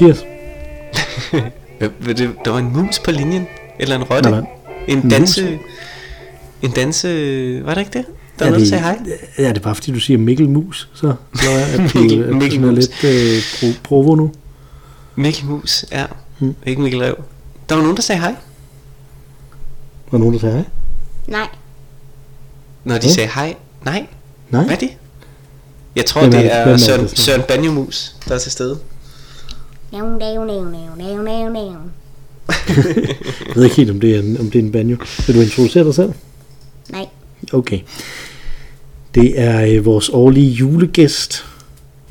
[0.00, 0.24] Mathias.
[2.06, 3.46] Det, der var en mus på linjen?
[3.78, 4.30] Eller en rotte?
[4.30, 4.50] Nej, nej.
[4.88, 5.58] En danse...
[6.62, 7.08] En danse...
[7.64, 8.04] Var det ikke det?
[8.38, 8.98] Der var noget, der sagde hej?
[9.38, 12.34] Ja, det er bare fordi du siger Mikkel Mus, så så er at du, Mikkel-
[12.34, 12.78] Mikkel er Mus.
[12.78, 14.32] lidt øh, pro- provo nu.
[15.16, 16.04] Mikkel Mus, ja.
[16.38, 16.54] Hmm.
[16.66, 17.14] Ikke Mikkel Rev.
[17.68, 18.30] Der var nogen, der sagde hej.
[20.10, 20.64] Var der nogen, der sagde hej?
[21.26, 21.48] Nej.
[22.84, 23.10] Når de Hmm?
[23.10, 23.54] sagde hej.
[23.84, 24.06] Nej,
[24.50, 24.62] Nej?
[24.64, 24.90] hvad er det?
[25.96, 26.52] Jeg tror, Hvem er det det?
[26.56, 27.16] er, er Søren, det så?
[27.24, 28.78] Søren Banjomus, der er til stede.
[29.94, 31.92] Nævn, nævn, nævn, nævn, nævn, nævn.
[33.48, 34.96] Jeg ved ikke helt, om det er en, om det er en banjo.
[35.26, 36.12] Vil du introducere dig selv?
[36.90, 37.06] Nej.
[37.52, 37.80] Okay.
[39.14, 41.44] Det er øh, vores årlige julegæst,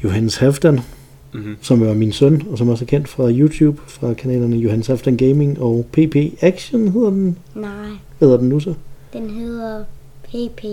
[0.04, 0.80] Johannes Halfdan,
[1.34, 1.58] Mhm.
[1.62, 5.18] som er min søn, og som også er kendt fra YouTube, fra kanalerne Johannes Halfdan
[5.18, 7.38] Gaming og PP Action hedder den.
[7.56, 7.72] Nej.
[8.18, 8.74] Hvad hedder den nu så?
[9.14, 9.84] Den hedder
[10.24, 10.64] PP.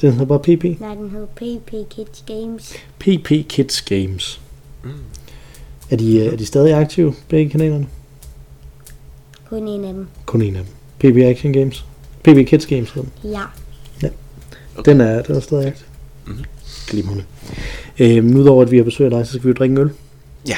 [0.00, 0.80] Den hedder bare PP.
[0.80, 2.72] Nej, den hedder PP Kids Games.
[2.98, 4.40] PP Kids Games.
[4.84, 4.90] Mm.
[5.90, 7.86] Er de, øh, er de stadig aktive, begge kanalerne?
[9.48, 10.06] Kun en af dem.
[10.26, 10.72] Kun en af dem.
[11.12, 11.84] PP Action Games.
[12.22, 13.30] PP Kids Games hedder den.
[13.30, 13.42] Ja.
[14.84, 15.86] Den er, den er stadig aktiv.
[16.26, 16.44] Mhm.
[16.86, 17.24] Glimrende.
[17.98, 19.90] Øhm, Udover at vi har besøg af dig, så skal vi jo drikke en øl.
[20.48, 20.56] Ja.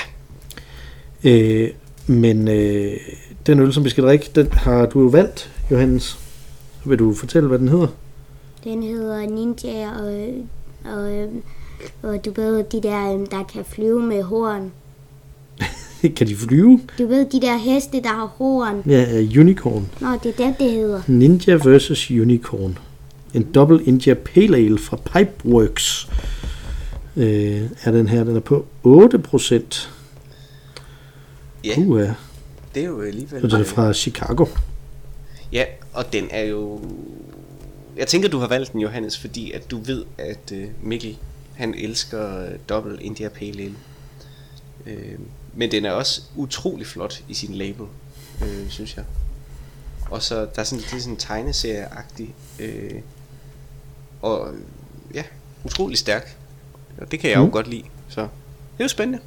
[1.25, 1.71] Øh,
[2.07, 2.97] men øh,
[3.47, 6.19] den øl, som vi skal drikke, den har du jo valgt, Johannes.
[6.85, 7.87] Vil du fortælle, hvad den hedder?
[8.65, 10.35] Den hedder Ninja, og,
[10.95, 11.29] og,
[12.03, 14.73] og du ved, de der, der kan flyve med horn.
[16.17, 16.81] kan de flyve?
[16.99, 18.83] Du ved, de der heste, der har horn.
[18.87, 19.89] Ja, øh, Unicorn.
[20.01, 21.03] Nå, det er det, det hedder.
[21.07, 22.11] Ninja vs.
[22.11, 22.79] Unicorn.
[23.35, 26.09] En Double India Pale Ale fra Pipeworks.
[27.17, 29.89] Øh, er den her, den er på 8%.
[31.65, 32.01] Ja, Uh,
[32.75, 33.45] det er jo alligevel...
[33.45, 34.47] Og den er fra Chicago.
[35.53, 36.81] Ja, og den er jo...
[37.97, 41.17] Jeg tænker, du har valgt den, Johannes, fordi at du ved, at øh, Mikkel,
[41.55, 43.75] han elsker øh, dobbelt India Pale Ale.
[44.87, 45.19] Øh,
[45.55, 47.87] men den er også utrolig flot i sin label,
[48.43, 49.05] øh, synes jeg.
[50.11, 52.35] Og så der er sådan, det er sådan tegneserieagtig.
[52.61, 52.91] Øh,
[54.23, 54.49] og
[55.15, 55.23] ja,
[55.65, 56.37] utrolig stærk.
[57.01, 57.51] Og det kan jeg jo Mm.
[57.51, 57.83] godt lide.
[58.09, 58.29] Så det
[58.79, 59.19] er jo spændende.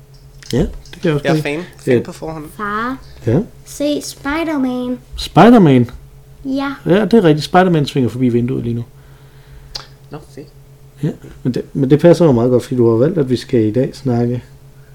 [0.54, 0.70] Ja, det
[1.02, 2.04] kan jeg også Jeg er fan, fan Ja.
[2.04, 2.46] på forhånd.
[2.58, 2.98] Far,
[3.28, 3.40] Ja.
[3.66, 5.00] se Spider-Man.
[5.18, 5.90] Spider-Man.
[6.46, 6.74] Ja.
[6.86, 7.46] Ja, det er rigtigt.
[7.46, 8.84] Spider-Man svinger forbi vinduet lige nu.
[10.12, 10.48] Nå, fedt.
[11.04, 11.10] Ja,
[11.44, 13.60] men det, men det passer jo meget godt, fordi du har valgt, at vi skal
[13.66, 14.44] i dag snakke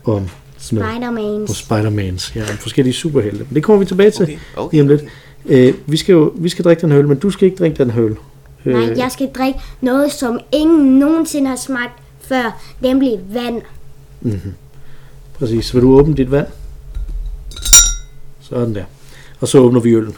[0.05, 0.29] om
[0.73, 0.95] noget.
[0.95, 1.25] Spider-Man.
[1.25, 2.33] Om Spider-Mans.
[2.37, 3.45] Ja, forskellige superhelte.
[3.49, 4.75] Men det kommer vi tilbage til Okay, okay.
[4.75, 5.03] lige om lidt.
[5.47, 7.77] Øh, vi skal jo vi skal drikke den her øl, men du skal ikke drikke
[7.77, 8.17] den her øl.
[8.65, 13.63] Øh, Nej, jeg skal drikke noget, som ingen nogensinde har smagt før, nemlig vand.
[14.21, 14.55] Mm-hmm.
[15.39, 15.65] Præcis.
[15.67, 16.47] Så vil du åbne dit vand?
[18.41, 18.85] Sådan der.
[19.41, 20.15] Og så åbner vi øllen.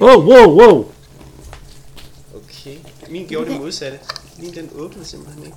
[0.00, 0.92] Wow, wow, wow.
[2.34, 2.76] Okay.
[3.10, 3.98] Min gjorde det modsatte.
[4.38, 5.56] Min den åbnede simpelthen ikke.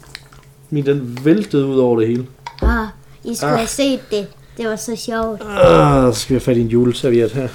[0.69, 2.27] Min den væltede ud over det hele.
[2.61, 2.87] Ah,
[3.23, 3.57] I skulle Ah.
[3.57, 4.27] have set det.
[4.57, 5.41] Det var så sjovt.
[5.45, 7.47] Ah, så skal vi have fat i en juleserviet her.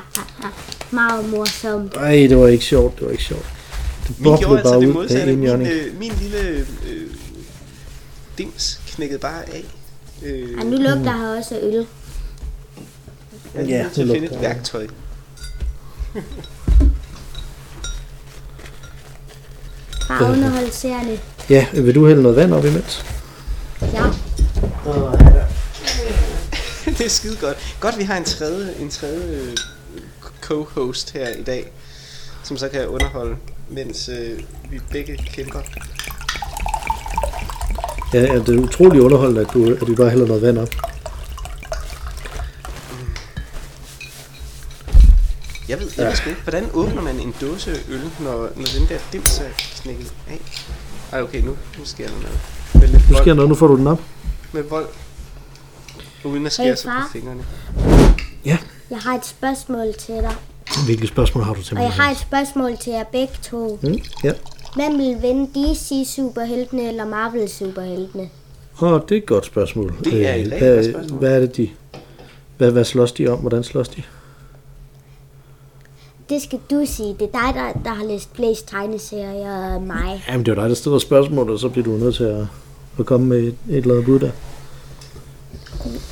[0.90, 1.94] Meget morsomt.
[1.94, 3.46] Ej, det var ikke sjovt, det var ikke sjovt.
[4.08, 5.36] Det Min boblede gjorde altså bare det modsatte.
[5.36, 6.38] Min, øh, min lille
[6.90, 7.06] øh,
[8.38, 9.64] dims knækkede bare af.
[10.24, 11.86] Øh, Og nu lugter her også af øl.
[13.54, 14.86] jeg er Ja, nødt til at det finde et lugter værktøj.
[20.08, 21.18] Bare underholdserende.
[21.50, 23.04] Ja, vil du hælde noget vand op imens?
[23.82, 24.04] Ja.
[26.98, 27.76] det er skide godt.
[27.80, 29.56] Godt, vi har en tredje, en tredje øh,
[30.42, 31.72] co-host her i dag,
[32.42, 33.36] som så kan underholde,
[33.68, 34.40] mens øh,
[34.70, 35.60] vi begge kæmper.
[38.14, 40.68] Ja, ja, det er utrolig underholdende, at, du, at vi bare hælder noget vand op.
[45.68, 48.88] Jeg ved, jeg ved sgu ikke, hvordan åbner man en dåse øl, når, når den
[48.88, 49.50] der dims er
[49.82, 50.40] knækket af?
[51.12, 52.38] Ej, okay, nu, nu sker der noget.
[52.74, 53.34] Med lidt Nu sker vold.
[53.36, 54.00] noget, nu får du den op.
[54.52, 54.86] Med vold.
[56.24, 57.08] Uden at skære Hey, sig på far.
[57.12, 57.44] fingrene.
[58.44, 58.58] Ja.
[58.90, 60.34] Jeg har et spørgsmål til dig.
[60.84, 61.84] Hvilke spørgsmål har du til Og mig?
[61.84, 63.78] jeg har et spørgsmål til jer begge to.
[63.82, 64.32] Mm, ja.
[64.74, 68.28] Hvem vil vinde DC superheltene eller Marvel superheltene?
[68.82, 69.94] Åh, det er et godt spørgsmål.
[70.04, 71.18] Det er et Øh, hvad, godt spørgsmål.
[71.18, 71.68] Hvad er det, de...
[72.56, 73.38] Hvad, hvad slås de om?
[73.38, 74.02] Hvordan slås de?
[76.28, 77.08] Det skal du sige.
[77.08, 80.24] Det er dig, der, der har læst flest tegneserier af mig.
[80.28, 82.46] Jamen, det er dig, der stiller spørgsmål, og så bliver du nødt til at,
[82.98, 84.30] at komme med et, et eller andet bud der.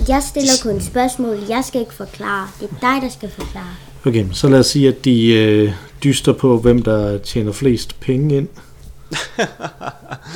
[0.09, 1.39] Jeg stiller kun spørgsmål.
[1.49, 2.49] Jeg skal ikke forklare.
[2.61, 3.75] Det er dig, der skal forklare.
[4.07, 5.73] Okay, så lad os sige, at de øh,
[6.05, 8.49] dyster på, hvem der tjener flest penge ind.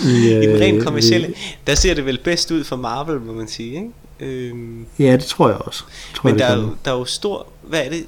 [0.05, 1.35] I, I den rent øh, kommercielle,
[1.67, 3.91] der ser det vel bedst ud for Marvel, må man sige, ikke?
[4.21, 5.85] Øhm, Ja, det tror jeg også.
[6.15, 8.05] Tror men jeg, der er, jo, der er jo stor, hvad er det,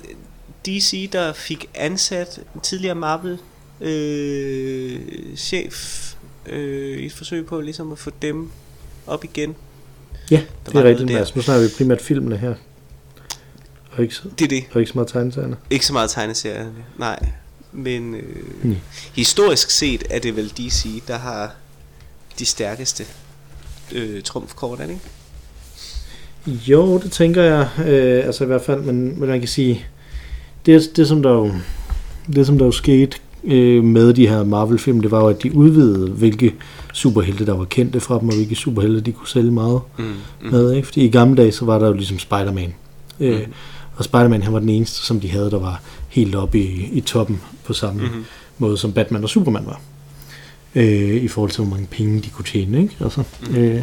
[0.66, 3.38] DC, der fik ansat en tidligere Marvel
[3.80, 5.00] øh,
[5.36, 6.06] chef
[6.46, 8.50] øh, i et forsøg på ligesom at få dem
[9.06, 9.54] op igen.
[10.30, 11.10] Ja, Der det er rigtigt.
[11.10, 12.54] altså, nu snakker vi primært filmene her.
[13.92, 14.64] Og ikke, så, Det er det.
[14.72, 15.56] og ikke så meget tegneserierne.
[15.70, 16.66] Ikke så meget tegneserier,
[16.98, 17.28] nej.
[17.72, 18.22] Men øh,
[18.64, 18.76] Mm.
[19.14, 21.54] historisk set er det vel DC, der har
[22.38, 23.04] de stærkeste
[23.92, 25.02] øh, trumfkort, er det ikke?
[26.72, 27.68] Jo, det tænker jeg.
[27.86, 29.86] Øh, altså i hvert fald, men, men man kan sige,
[30.66, 31.50] det, det som der jo,
[32.34, 35.54] det som der jo skete øh, med de her Marvel-film, det var jo, at de
[35.54, 36.54] udvidede, hvilke
[36.92, 40.50] superhelte, der var kendte fra dem, og hvilke superhelte, de kunne sælge meget Mm, mm.
[40.50, 40.72] med.
[40.72, 40.86] Ikke?
[40.86, 42.74] Fordi i gamle dage, så var der jo ligesom Spider-Man.
[43.20, 43.52] Øh, Mhm.
[43.96, 47.00] og Spider-Man, han var den eneste, som de havde, der var helt oppe i, i
[47.00, 48.24] toppen på samme Mhm.
[48.58, 49.80] måde, som Batman og Superman var.
[50.74, 52.82] Øh, I forhold til, hvor mange penge de kunne tjene.
[52.82, 52.96] Ikke?
[53.00, 53.56] Altså, Mhm.
[53.56, 53.82] øh,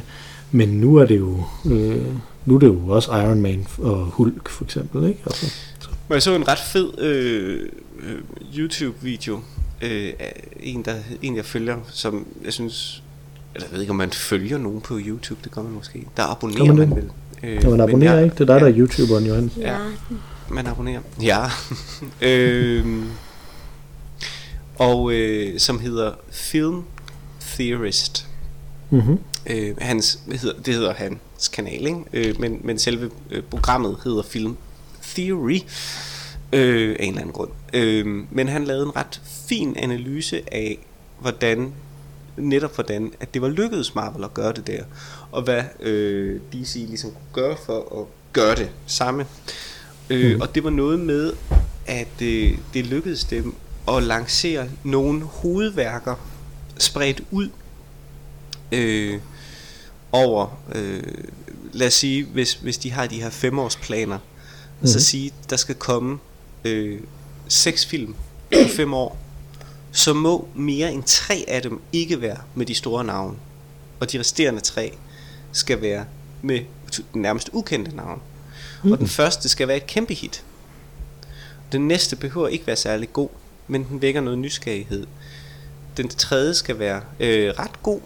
[0.52, 1.44] men nu er det jo...
[1.66, 2.02] Øh,
[2.46, 5.08] nu er det jo også Iron Man og Hulk, for eksempel.
[5.08, 5.20] Ikke?
[5.26, 5.77] Altså, så.
[6.08, 7.70] Men jeg så en ret fed øh,
[8.00, 8.20] øh,
[8.58, 9.36] YouTube-video
[9.82, 13.04] øh, af en, der, en, jeg følger, som jeg synes...
[13.56, 16.06] Eller jeg ved ikke, om man følger nogen på YouTube, det gør man måske.
[16.18, 16.96] Der abonnerer man man, det?
[16.96, 17.10] vel.
[17.44, 18.34] Øh, Kan man men abonnere, jeg- ikke?
[18.34, 18.74] Det er dig, der ja.
[18.74, 19.52] er YouTuberen, Johan.
[19.58, 19.74] Ja.
[19.74, 19.78] Ja.
[20.50, 21.02] Man abonnerer.
[21.22, 21.46] Ja.
[22.30, 23.04] øhm,
[24.78, 26.84] og øh, som hedder Film
[27.42, 28.28] Theorist.
[28.90, 29.20] Mm-hmm.
[29.50, 32.00] Øh, hans, hvad hedder, det hedder hans kanal, ikke?
[32.14, 34.56] Øh, men, men selve øh, programmet hedder Film
[35.18, 35.60] Theory
[36.54, 37.52] øh, af en eller anden grund.
[37.74, 40.78] Øh, men han lavede en ret fin analyse af,
[41.20, 41.74] hvordan
[42.38, 44.84] netop hvordan, at det var lykkedes Marvel at gøre det der,
[45.32, 49.26] og hvad øh, DC ligesom kunne gøre for at gøre det samme.
[50.10, 50.42] Øh, Mhm.
[50.42, 51.34] Og det var noget med,
[51.86, 53.56] at øh, det lykkedes dem
[53.88, 56.16] at lancere nogle hovedværker
[56.78, 57.50] spredt ud
[58.72, 59.20] øh,
[60.12, 61.04] over, øh,
[61.74, 64.20] lad os sige, hvis, hvis de har de her femårsplaner,
[64.80, 64.88] mm-hmm.
[64.88, 65.02] så Mhm.
[65.02, 66.20] sige, der skal komme
[66.66, 67.00] øh,
[67.48, 68.16] seks film
[68.52, 69.18] på fem år,
[69.92, 73.38] så må mere end tre af dem ikke være med de store navne.
[74.00, 74.98] Og de resterende tre
[75.52, 76.06] skal være
[76.42, 76.60] med
[76.98, 78.22] den nærmest ukendte navn.
[78.84, 78.92] Mm.
[78.92, 80.44] Og den første skal være et kæmpe hit.
[81.72, 83.30] Den næste behøver ikke være særlig god,
[83.68, 85.08] men den vækker noget nysgerrighed.
[85.98, 88.00] Den tredje skal være øh, ret god,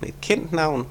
[0.00, 0.86] med et kendt navn.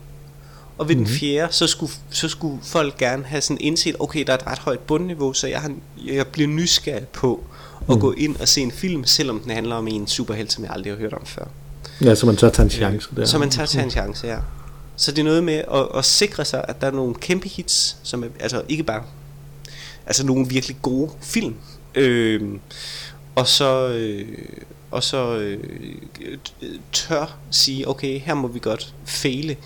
[0.80, 1.06] Og ved mm.
[1.06, 4.48] den fjerde, så skulle, så skulle folk gerne have sådan indset, okay, der er et
[4.48, 5.72] ret højt bundniveau, så jeg, har,
[6.06, 7.44] jeg bliver nysgerrig på
[7.90, 8.02] at Mm.
[8.02, 10.94] gå ind og se en film, selvom den handler om en superhelt, som jeg aldrig
[10.94, 11.46] har hørt om før.
[12.02, 13.26] Ja, så man tør tage en chance der.
[13.26, 14.38] Så man tager tage en chance, ja.
[14.96, 17.98] Så det er noget med at, at sikre sig, at der er nogle kæmpe hits,
[18.04, 19.04] som er, altså ikke bare,
[20.06, 21.56] altså nogle virkelig gode film.
[21.96, 22.60] Øhm,
[23.36, 24.28] og så, øh,
[24.92, 25.58] og så øh,
[26.92, 29.58] tør sige, okay, her må vi godt fejle øh,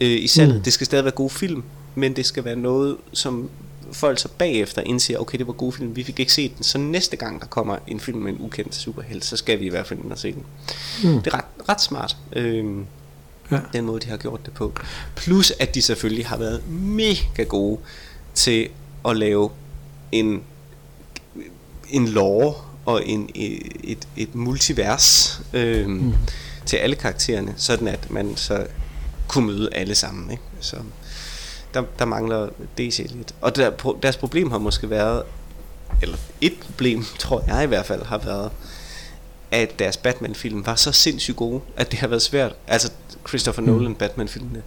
[0.00, 0.56] i salget.
[0.56, 0.62] Mm.
[0.62, 1.62] Det skal stadig være gode film,
[1.94, 3.50] men det skal være noget, som
[3.92, 6.78] folk så bagefter indser, okay, det var gode film, vi fik ikke set den, så
[6.78, 9.86] næste gang der kommer en film med en ukendt superhelt, så skal vi i hvert
[9.86, 10.42] fald ind og se den.
[11.04, 11.22] Mm.
[11.22, 12.16] Det er ret, ret smart.
[12.32, 12.86] Øhm,
[13.50, 13.58] Ja.
[13.72, 14.72] den måde, de har gjort det på.
[15.16, 17.78] Plus, at de selvfølgelig har været mega gode
[18.34, 18.68] til
[19.08, 19.50] at lave
[20.12, 20.42] en,
[21.90, 26.12] en lore og en, et, et multivers øhm, mm.
[26.66, 28.66] til alle karaktererne, sådan at man så
[29.28, 30.30] kunne møde alle sammen.
[30.30, 30.42] Ikke?
[30.60, 30.76] Så
[31.74, 33.34] der, der mangler DC lidt.
[33.40, 33.70] Og der,
[34.02, 35.22] deres problem har måske været,
[36.02, 38.50] eller et problem, tror jeg i hvert fald, har været,
[39.50, 42.90] at deres Batman-film var så sindssygt gode, at det har været svært, altså
[43.28, 43.68] Christopher Mm.
[43.68, 44.62] Nolan Batman-filmene,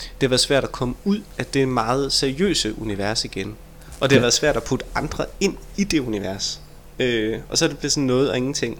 [0.00, 3.56] det har været svært at komme ud af det meget seriøse univers igen.
[4.00, 4.20] Og det har Ja.
[4.20, 6.60] været svært at putte andre ind i det univers.
[6.98, 8.78] Øh, og så er det blevet sådan noget og ingenting.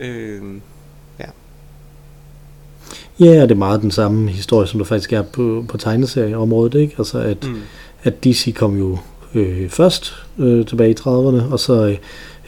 [0.00, 0.42] Øh.
[3.22, 6.94] Ja, det er meget den samme historie, som der faktisk er på, på tegneserieområdet, ikke?
[6.98, 7.54] Altså, at, Mm.
[8.02, 8.98] at DC kom jo
[9.34, 11.96] øh, først øh, tilbage i 30'erne, og så,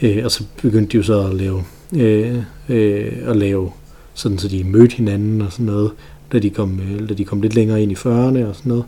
[0.01, 1.63] øh, og så begyndte de jo så at lave,
[1.95, 2.35] øh,
[2.69, 3.71] øh, at lave
[4.13, 5.91] sådan, så de mødte hinanden og sådan noget,
[6.33, 8.83] da de kom, øh, da de kom lidt længere ind i 40'erne og sådan noget.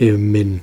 [0.00, 0.60] Øh, men,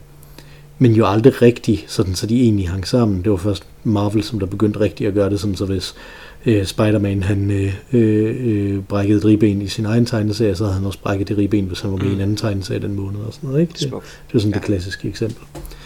[0.80, 3.22] men jo aldrig rigtigt, sådan, så de egentlig hang sammen.
[3.22, 5.96] Det var først Marvel, som der begyndte rigtigt at gøre det, sådan så hvis
[6.46, 8.36] øh, Spider-Man han øh, øh,
[8.76, 11.66] øh, brækkede et ribben i sin egen tegneserie, så havde han også brækket det ribben,
[11.66, 12.22] hvis han var med i en Mm.
[12.22, 13.62] anden tegneserie den måned og sådan noget.
[13.62, 13.74] Ikke?
[13.74, 13.92] Det,
[14.28, 14.54] det er sådan Ja.
[14.60, 15.44] det klassiske eksempel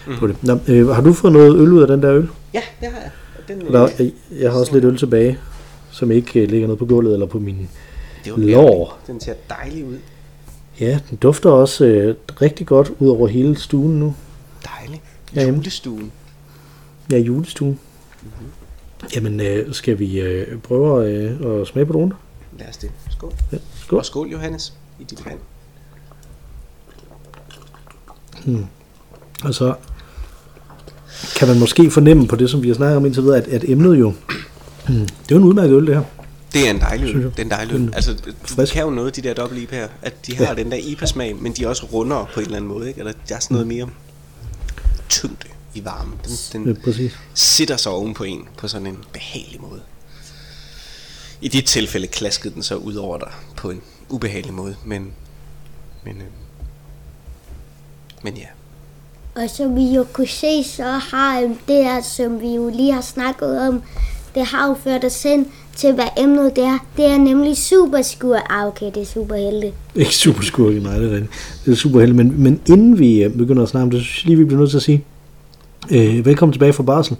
[0.08, 0.14] Mm.
[0.20, 0.44] på det.
[0.44, 2.30] Nå, øh, har du fået noget øl ud af den der øl?
[2.54, 3.12] Ja, det har jeg.
[3.48, 5.38] Den, øh, Der, jeg, jeg har også lidt øl tilbage,
[5.92, 7.70] som ikke øh, ligger nede på gulvet eller på min...
[8.26, 9.00] det var lår.
[9.08, 9.98] Den ser dejlig ud.
[10.80, 14.16] Ja, den dufter også øh, rigtig godt ud over hele stuen nu.
[14.80, 15.02] Dejlig.
[15.36, 15.48] Ja.
[15.48, 16.12] Julestuen.
[17.12, 17.80] Ja, julestuen.
[19.16, 22.14] Jamen, øh, skal vi øh, prøve øh, at smage på nogen?
[22.60, 22.92] Lad os det.
[23.12, 23.34] Skål.
[23.52, 24.00] Ja, skål.
[24.00, 25.40] Og skål, Johannes, i dit vand.
[29.44, 29.74] Og så
[31.38, 33.64] kan man måske fornemme på det, som vi har snakket om indtil videre, at, at
[33.68, 34.14] emnet jo...
[34.88, 36.04] det er jo en udmærket øl, det her.
[36.54, 37.24] Det er en dejlig øl.
[37.24, 37.80] Det er en dejlig øl.
[37.82, 38.74] Den Altså, du frisk.
[38.74, 40.54] kan jo noget, de der dobbelt IPA'er, at de har Ja.
[40.54, 43.00] den der IPA-smag, men de er også rundere på en eller anden måde, ikke?
[43.00, 43.90] Eller der er sådan noget mere
[45.10, 46.14] tyngde i varmen.
[46.54, 47.18] Den, Ja, den præcis.
[47.34, 49.82] sitter sig oven på en på sådan en behagelig måde.
[51.42, 55.12] I dit tilfælde klaskede den så ud over dig på en ubehagelig måde, men...
[56.06, 56.24] Men, øh,
[58.24, 58.46] men ja.
[59.36, 62.94] Og som vi jo kunne se, så har øhm, det her, som vi jo lige
[62.94, 63.82] har snakket om,
[64.36, 66.80] det har jo ført os hen til, hvad emnet det er.
[66.98, 68.36] Det er nemlig superskur.
[68.50, 69.74] Ah, okay, det er superhelte.
[69.96, 71.32] Ikke super skurke, nej, det er rigtigt.
[71.66, 72.18] Det er super heldigt.
[72.18, 74.46] Men, men inden vi øh, begynder at snakke om det, så synes jeg lige, vi
[74.46, 75.04] bliver nødt til at sige,
[75.92, 77.18] øh, velkommen tilbage fra barsel.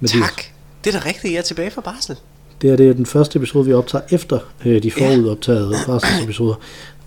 [0.00, 0.22] Mathias.
[0.28, 0.42] Tak.
[0.84, 2.16] Det er da rigtigt, jeg er tilbage fra barsel.
[2.62, 6.54] Det er, det er den første episode, vi optager efter øh, de forudoptagede barselsepisoder.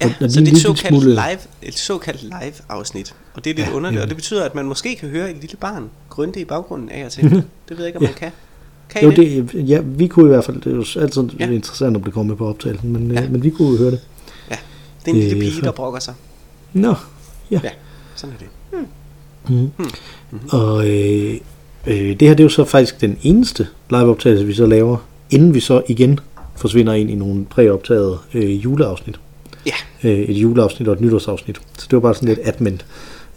[0.01, 3.15] Ja, Og- så det er et såkaldt, smule- live, et såkaldt live afsnit.
[3.33, 4.03] Og det er lidt Ja, ja, underligt, ja.
[4.03, 7.05] og det betyder, at man måske kan høre et lille barn grønte i baggrunden af
[7.05, 7.23] og til.
[7.23, 8.09] det ved jeg ikke, om Ja.
[8.09, 8.31] man kan.
[8.89, 9.51] Kan I Jo, det?
[9.53, 11.45] det, ja, vi kunne i hvert fald, det er jo altid Ja.
[11.45, 11.51] ja.
[11.51, 13.21] interessant at blive kommet på optagelsen, men, Ja.
[13.21, 13.29] ja.
[13.29, 13.99] men vi kunne jo høre det.
[14.51, 14.55] Ja,
[15.05, 16.13] det er en lille Øh, pige, der brokker sig.
[16.73, 16.95] Nå,
[17.51, 17.59] Ja,
[18.15, 18.47] sådan er det.
[19.49, 19.71] Mm.
[20.49, 21.37] og øh,
[21.87, 24.97] øh, det her det er jo så faktisk den eneste liveoptagelse, vi så laver,
[25.29, 26.19] inden vi så igen
[26.55, 29.19] forsvinder ind i nogle præoptagede øh, juleafsnit.
[29.65, 31.61] Ja, øh, et juleafsnit og et nytårsafsnit.
[31.77, 32.81] Så det var bare sådan lidt admin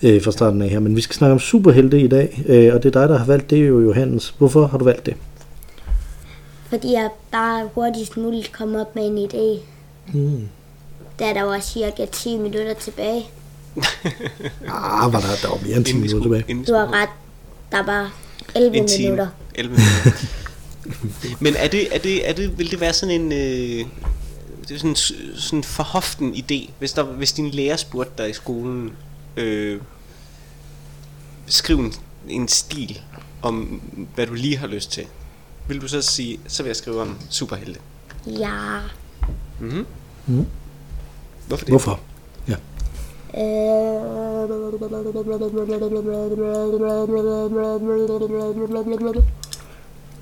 [0.02, 0.80] øh, fra starten af her.
[0.80, 3.26] Men vi skal snakke om superhelte i dag, øh, og det er dig, der har
[3.26, 4.34] valgt det, er jo Johannes.
[4.38, 5.14] Hvorfor har du valgt det?
[6.68, 9.60] Fordi jeg bare hurtigst muligt kom op med en idé.
[10.12, 10.48] Mm.
[11.18, 13.24] Da der var cirka 10 minutter tilbage.
[14.68, 16.44] Ah, var der, der var mere end 10 inden minutter skulle, tilbage.
[16.50, 17.08] inden Du har ret.
[17.72, 18.12] Der var
[18.54, 19.02] 11 en time.
[19.10, 19.28] minutter.
[19.54, 20.26] 11 minutter.
[21.40, 23.86] Men er det, er det, er det, vil det være sådan en, øh,
[24.68, 24.96] det er sådan,
[25.36, 28.92] sådan for hoften idé, hvis, der, hvis din lærer spurgte dig i skolen,
[29.36, 29.80] øh,
[31.46, 31.94] skriv en,
[32.28, 33.00] en stil
[33.42, 33.82] om,
[34.14, 35.04] hvad du lige har lyst til.
[35.68, 37.80] Vil du så sige, så vil jeg skrive om superhelte?
[38.26, 38.78] Ja.
[39.60, 39.86] Mm-hmm.
[40.26, 40.46] Mhm.
[41.48, 41.72] Hvorfor det?
[41.72, 42.00] Hvorfor?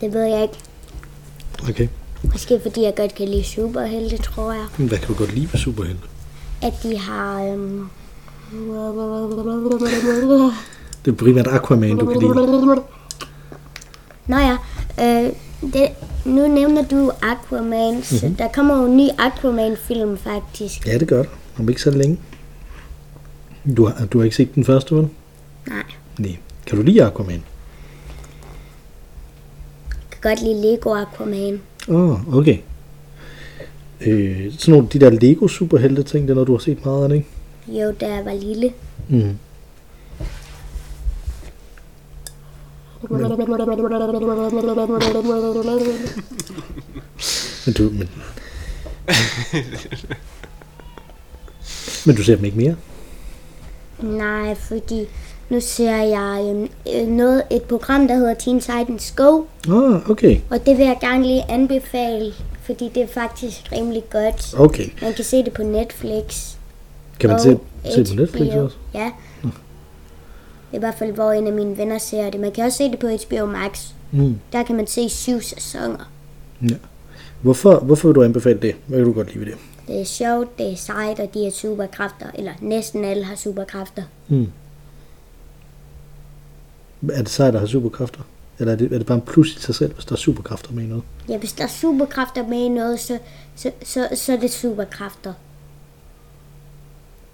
[0.01, 0.59] Det ved jeg ikke.
[1.69, 1.89] Okay.
[2.33, 4.65] Måske fordi jeg godt kan lide superhelte, tror jeg.
[4.79, 6.03] Hvad kan du godt lide ved superhelte?
[6.63, 7.43] At de har...
[7.43, 7.89] Øhm,
[11.05, 12.83] Det er primært Aquaman, du kan lide.
[14.27, 14.57] Nå ja,
[15.01, 15.33] øh,
[15.73, 15.89] det,
[16.25, 18.03] nu nævner du Aquaman, mm-hmm.
[18.03, 20.87] så der kommer jo en ny Aquaman-film faktisk.
[20.87, 21.29] Ja, det gør det.
[21.59, 22.19] Om ikke så længe.
[23.77, 25.09] Du har, du har ikke set den første, vel?
[25.67, 25.83] Nej,
[26.19, 26.37] Nej.
[26.67, 27.43] Kan du lide Aquaman?
[29.91, 31.61] jeg kan godt lide Lego Aquaman.
[31.89, 32.59] Åh, oh, okay.
[34.01, 37.11] Øh, sådan nogle de der Lego superhelte ting, det er noget, du har set meget
[37.11, 37.27] af, ikke?
[37.69, 38.73] Jo, da jeg var lille.
[39.09, 39.39] Mm.
[47.67, 47.97] Men du, men...
[52.07, 52.77] men du ser dem ikke mere?
[54.03, 55.07] Nej, fordi
[55.49, 60.39] nu ser jeg øhm, øh, noget, et program, der hedder Teen Titans Go, Ah, okay.
[60.51, 64.55] og det vil jeg gerne lige anbefale, fordi det er faktisk rimelig godt.
[64.59, 64.89] Okay.
[65.03, 66.55] Man kan se det på Netflix.
[67.21, 67.59] Kan man se,
[67.95, 68.77] se på Netflix også?
[68.95, 69.11] Ja.
[70.71, 72.41] Det er i hvert fald, hvor en af mine venner ser det.
[72.41, 73.87] Man kan også se det på HBO Max.
[74.13, 74.39] Mm.
[74.53, 76.11] Der kan man se syv sæsoner.
[76.63, 76.75] Ja.
[77.43, 78.75] Hvorfor, hvorfor vil du anbefale det?
[78.87, 79.59] Hvad vil du godt lide ved det?
[79.89, 82.27] Det er sjovt, det er sejt, og de har superkræfter.
[82.35, 84.03] Eller næsten alle har superkræfter.
[84.29, 84.47] Mm.
[87.13, 88.21] Er det sejt at have superkræfter?
[88.59, 90.73] Eller er det, er det bare en plus i sig selv, hvis der er superkræfter
[90.73, 91.05] med i noget?
[91.29, 93.19] Ja, hvis der er superkræfter med i noget, så,
[93.57, 95.33] så, så, så er det superkræfter.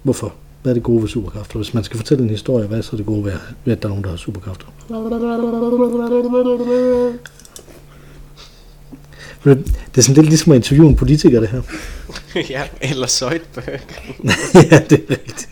[0.02, 0.34] Hvorfor?
[0.62, 1.58] Hvad er det gode ved superkræfter?
[1.58, 3.32] Hvis man skal fortælle en historie, hvad er så det gode ved,
[3.64, 4.66] ved at der er nogen, der har superkræfter?
[9.44, 11.62] Det er sådan lidt ligesom at interviewe en politiker, det her.
[12.50, 13.66] ja, eller Zoidberg.
[14.70, 15.48] ja, det er rigtigt.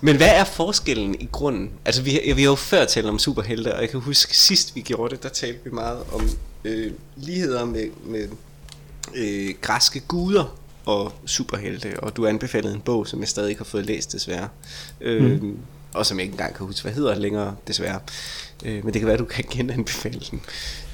[0.00, 1.70] Men hvad er forskellen i grunden?
[1.84, 4.74] Altså, vi, har- vi har jo før talt om superhelte, og jeg kan huske, sidst
[4.76, 6.28] vi gjorde det, der talte vi meget om
[6.64, 8.28] øh, ligheder med, med
[9.14, 13.64] øh, græske guder og superhelte, og du anbefalede en bog, som jeg stadig ikke har
[13.64, 14.48] fået læst, desværre.
[15.00, 15.56] Øh, mm.
[15.94, 18.00] Og som jeg ikke engang kan huske, hvad hedder længere, desværre.
[18.64, 20.40] Øh, men det kan være, du kan genanbefale den.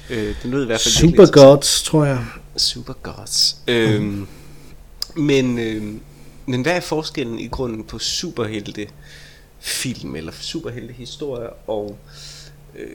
[0.09, 2.25] Øh, det lød i hvert fald Super Gods, tror jeg.
[2.57, 3.55] Super gods.
[3.67, 4.27] Øhm,
[5.15, 5.99] men, øhm,
[6.45, 8.87] men hvad er forskellen i grunden på superhelte
[9.59, 11.97] film eller superhelte historier og
[12.75, 12.87] øh,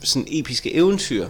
[0.00, 1.28] sådan episke eventyr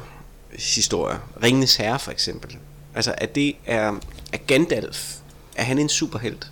[0.53, 1.19] historier?
[1.43, 2.57] Ringenes Herre for eksempel.
[2.95, 4.01] Altså er det er,
[4.33, 5.17] er Gandalf
[5.57, 6.51] er han en superhelt?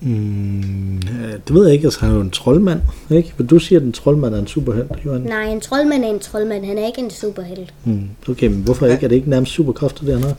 [0.00, 1.02] Mm,
[1.46, 3.34] det ved jeg ikke, altså han er jo en troldmand, ikke?
[3.38, 5.20] Men du siger, at en troldmand er en superhelt, Johan.
[5.20, 6.64] Nej, en troldmand er en troldmand.
[6.64, 7.74] Han er ikke en superhelt.
[7.84, 9.04] Mm, okay, men hvorfor ikke?
[9.04, 10.34] Er det ikke nærmest superkræfter, det han har?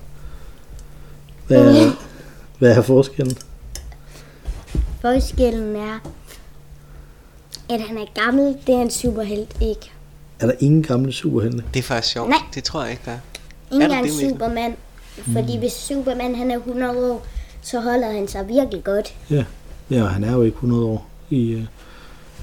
[1.48, 1.92] Hvad er,
[2.60, 3.38] hvad er forskellen?
[5.02, 6.00] Forskellen er,
[7.70, 8.58] at han er gammel.
[8.68, 9.92] Det er en superhelt ikke.
[10.40, 11.64] Er der ingen gamle superhelte?
[11.74, 12.30] Det er faktisk sjovt.
[12.30, 12.40] Nej.
[12.56, 13.18] Det tror jeg ikke, der er.
[13.74, 14.12] Ikke Er der det?
[14.12, 14.76] Superman.
[15.18, 17.26] Fordi hvis Superman han er 100 år,
[17.72, 19.14] så holder han sig virkelig godt.
[19.32, 19.44] Ja,
[19.92, 21.64] ja og han er jo ikke 100 år i, øh,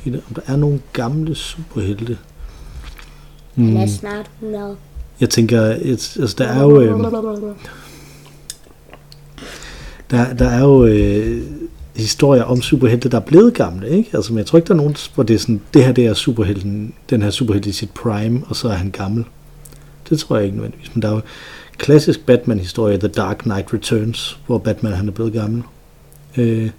[0.04, 0.22] i det.
[0.28, 2.18] Om der er nogle gamle superhelte?
[3.54, 4.76] Han Mm, er snart 100.
[5.20, 6.80] jeg tænker, et, altså der er jo...
[6.80, 7.00] Øh,
[10.10, 11.42] der, der er jo øh,
[11.96, 14.10] historier om superhelte, der er blevet gamle, ikke?
[14.14, 16.06] Altså, men jeg tror ikke, der er nogen, hvor det er sådan, det her det
[16.06, 19.24] er superhelten, den her superhelt i sit prime, og så er han gammel.
[20.08, 20.94] Det tror jeg ikke nødvendigvis.
[20.94, 21.20] Men der er jo
[21.78, 25.62] klassisk Batman-historie, The Dark Knight Returns, hvor Batman han er blevet gammel.
[26.36, 26.70] Øh,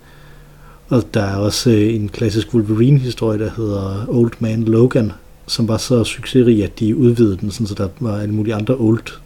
[0.90, 5.12] og der er også øh, en klassisk Wolverine-historie, der hedder Old Man Logan,
[5.48, 8.76] som var så succesrig, at de udvidede den, sådan, så der var alle mulige andre
[8.76, 9.20] old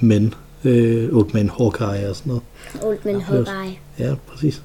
[0.00, 2.42] men, øh, Old Man Hawkeye og sådan noget.
[2.82, 3.78] Old Man Ja, Hawkeye.
[3.98, 4.62] Ja, præcis.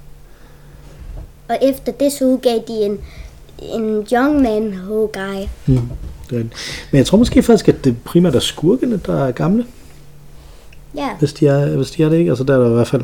[1.50, 2.98] Og efter det så udgav de en,
[3.74, 5.50] en Young Man Hawkeye.
[5.66, 5.80] Mm.
[6.30, 6.52] Det er det.
[6.92, 9.66] Men jeg tror måske faktisk, at det primært er skurkene, der er gamle,
[10.98, 12.32] Ja, hvis de er, hvis de er det ikke.
[12.32, 13.02] Altså der er der i hvert fald,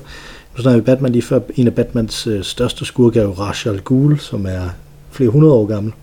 [0.58, 3.70] nu snakker vi Batman lige før, en af Batmans øh, største skurke er jo Ra's
[3.70, 4.70] al Ghul, som er
[5.12, 5.94] flere hundrede år gammel.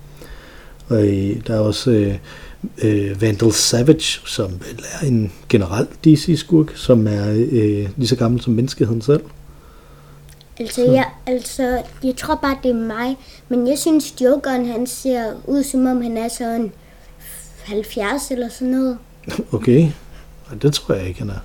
[0.88, 2.14] Og øh, der er også øh,
[2.82, 4.60] øh, Vandal Savage, som
[5.00, 9.22] er en generel DC-skurk, som er øh, lige så gammel som menneskeheden selv.
[10.58, 13.16] altså jeg, altså, jeg tror bare, det er mig.
[13.48, 16.72] Men jeg synes, Jokeren, han ser ud, som om han er sådan
[17.64, 18.98] 70 eller sådan noget.
[19.52, 19.88] Okay,
[20.50, 21.40] og det tror jeg ikke, han er.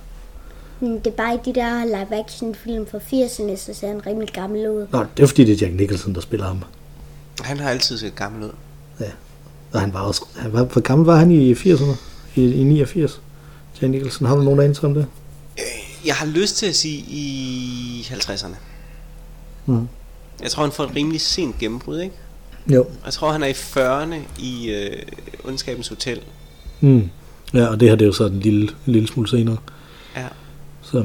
[0.80, 4.70] Det er bare i de der live-action film fra 80'erne, så ser han rimelig gammel
[4.70, 4.86] ud.
[4.90, 6.64] Nå, det er fordi, det er Jack Nicholson, der spiller ham.
[7.40, 8.50] Han har altid set gammel ud.
[9.72, 11.96] Og han var også, han var, hvor gammel var han i 80'erne?
[12.34, 13.20] I, i 89?
[13.82, 15.06] Jack Nicholson, har du nogen anelse om det?
[16.06, 18.56] Jeg har lyst til at sige i 50'erne.
[19.66, 19.88] Mm.
[20.42, 22.14] Jeg tror, han får et rimelig sent gennembrud, ikke?
[22.66, 22.86] Jo.
[23.04, 25.02] Jeg tror, han er i 40'erne i øh,
[25.44, 26.20] Ondskabens Hotel.
[26.80, 27.10] Mm.
[27.54, 29.56] Ja, og det her det er jo så en lille, en lille smule senere.
[30.16, 30.26] Ja.
[30.92, 31.04] Så,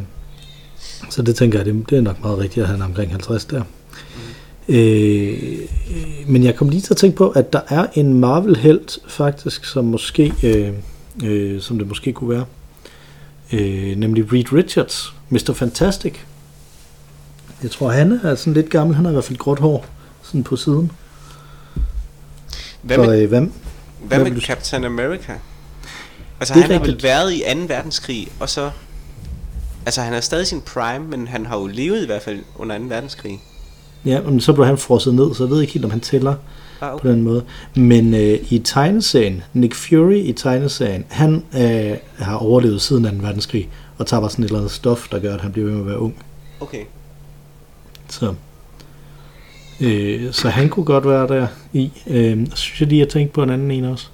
[1.10, 3.46] så det tænker jeg, det, det er nok meget rigtigt, at han er omkring 50
[3.46, 3.64] der.
[4.68, 4.74] Mm.
[4.76, 5.60] Øh,
[6.28, 9.86] men jeg kom lige til at tænke på, at der er en Marvel-helt faktisk, som
[9.86, 10.74] måske, øh,
[11.24, 12.46] øh, som det måske kunne være.
[13.54, 15.54] Øh, nemlig Reed Richards, Mr.
[15.56, 16.14] Fantastic.
[17.64, 18.96] Jeg tror, han er sådan lidt gammel.
[18.96, 19.86] Han har i hvert fald gråt hår
[20.24, 20.92] sådan på siden.
[22.82, 23.52] Hvad Så, med, øh, hvem?
[24.08, 25.34] hvad hvad med du- Captain America?
[26.40, 27.04] Altså, Det han har vel rigtigt.
[27.04, 27.60] været i 2.
[27.68, 28.72] verdenskrig, og så...
[29.86, 32.78] Altså, han er stadig sin prime, men han har jo levet i hvert fald under
[32.78, 32.84] 2.
[32.88, 33.40] verdenskrig.
[34.06, 36.36] Ja, men så blev han frosset ned, så jeg ved ikke helt, om han tæller
[36.82, 37.10] Ah, på okay.
[37.10, 37.44] den måde.
[37.76, 43.10] Men øh, i tegneserien, Nick Fury i tegneserien, han øh, har overlevet siden 2.
[43.26, 45.74] verdenskrig, og tager bare sådan et eller andet stof, der gør, at han bliver ved
[45.74, 46.16] med at være ung.
[46.60, 46.84] okay.
[48.10, 48.34] Så,
[49.82, 51.92] øh, så han kunne godt være der i.
[52.08, 54.08] Øh, synes jeg lige, at jeg tænkte på en anden en også.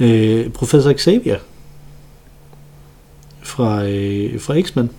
[0.00, 1.38] Øh, Professor Xavier
[3.48, 4.90] fra, øh, fra X-Men.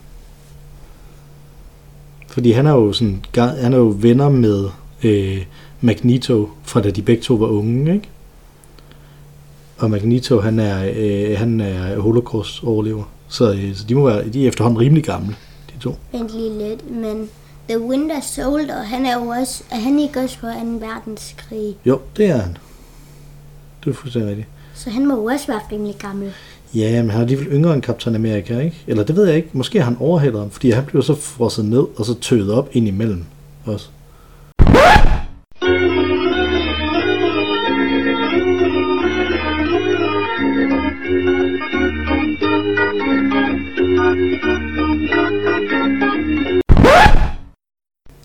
[2.27, 4.69] Fordi han er jo sådan, han er jo venner med
[5.03, 5.45] øh,
[5.81, 8.09] Magneto, fra da de begge to var unge, ikke?
[9.77, 13.03] Og Magneto, han er, øh, han er holocaust overlever.
[13.27, 15.35] Så, øh, så de må være, de er efterhånden rimelig gamle,
[15.69, 15.95] de to.
[16.12, 17.29] Vent lige lidt, men
[17.69, 20.69] The Winter Soldier, han er jo også, er han ikke også fra 2.
[20.69, 21.75] verdenskrig?
[21.85, 22.57] Jo, det er han.
[23.83, 24.47] Det er fuldstændig rigtigt.
[24.73, 26.33] Så han må jo også være rimelig gammel.
[26.75, 28.84] Ja, men han er alligevel yngre end Captain America, ikke?
[28.88, 29.49] Eller det ved jeg ikke.
[29.53, 32.69] Måske har han overhældet ham, fordi han blev så frosset ned, og så tøet op
[32.71, 33.23] ind imellem
[33.65, 33.89] også.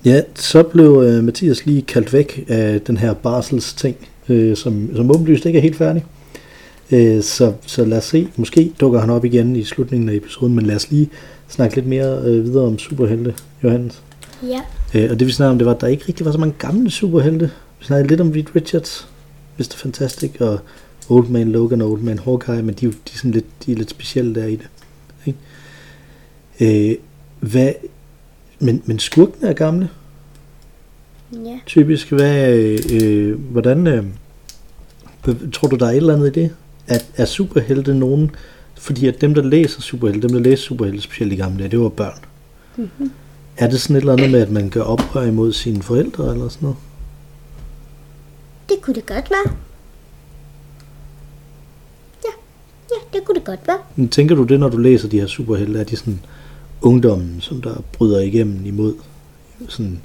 [0.04, 3.96] Ja, så blev øh, Mathias lige kaldt væk af den her barselsting,
[4.28, 6.04] øh, som, som åbenlyst ikke er helt færdig.
[6.90, 8.28] Øh, så, så lad os se.
[8.36, 11.10] Måske dukker han op igen i slutningen af episoden, men lad os lige
[11.48, 14.02] snakke lidt mere øh, videre om superhelte, Johannes.
[14.42, 14.60] Ja,
[14.94, 16.54] Øh, og det vi snakkede om, det var, at der ikke rigtig var så mange
[16.58, 17.50] gamle superhelte.
[17.78, 19.08] Vi snakkede lidt om Reed Richards,
[19.58, 19.74] Mr.
[19.76, 20.58] Fantastic og
[21.08, 23.72] Old Man Logan og Old Man Hawkeye, men de, er de, er, sådan lidt, de
[23.72, 24.68] er lidt specielle der i det.
[25.26, 26.90] Ikke?
[26.90, 26.96] Øh,
[27.40, 27.72] hvad,
[28.58, 29.88] men, men skurkene er gamle,
[31.32, 31.58] ja.
[31.66, 32.12] typisk.
[32.12, 32.48] Hvad,
[32.92, 34.04] øh, hvordan, øh,
[35.52, 36.50] tror du, der er et eller andet i det?
[36.88, 38.30] Er, er superhelte nogen,
[38.74, 41.80] fordi at dem, der læser superhelte, dem, der læser superhelte, specielt i gamle dage, det
[41.80, 42.18] var børn.
[42.76, 43.10] Mm-hmm.
[43.56, 46.48] Er det sådan et eller andet med, at man gør oprør imod sine forældre eller
[46.48, 46.76] sådan noget?
[48.68, 49.54] Det kunne det godt være.
[52.24, 52.30] Ja,
[52.90, 53.78] ja, det kunne det godt være.
[53.96, 56.20] Men tænker du det, når du læser de her superhelte, er de sådan
[56.82, 58.94] ungdommen, som der bryder igennem imod
[59.68, 60.00] sådan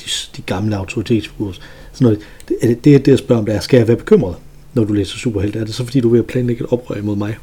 [0.00, 0.04] de,
[0.36, 1.52] de gamle autoritetsfigurer?
[1.92, 2.20] Sådan noget.
[2.48, 4.36] Det, er det, det det, jeg spørger om, der er, skal jeg være bekymret,
[4.74, 5.58] når du læser superhelte?
[5.58, 7.38] Er det så fordi, du er ved at planlægge et oprør imod mig?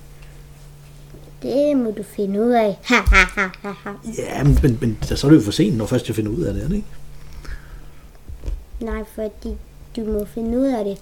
[1.41, 2.79] Det må du finde ud af.
[4.17, 6.41] Ja, men, men, men så er det jo for sent, når først jeg finder ud
[6.41, 6.87] af det, ikke?
[8.79, 9.55] Nej, fordi
[9.95, 11.01] du må finde ud af det.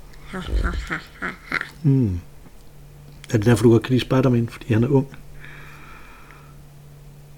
[1.83, 2.19] Mm.
[3.33, 5.07] Er det derfor, du godt kan lide Spider-Man, fordi han er ung?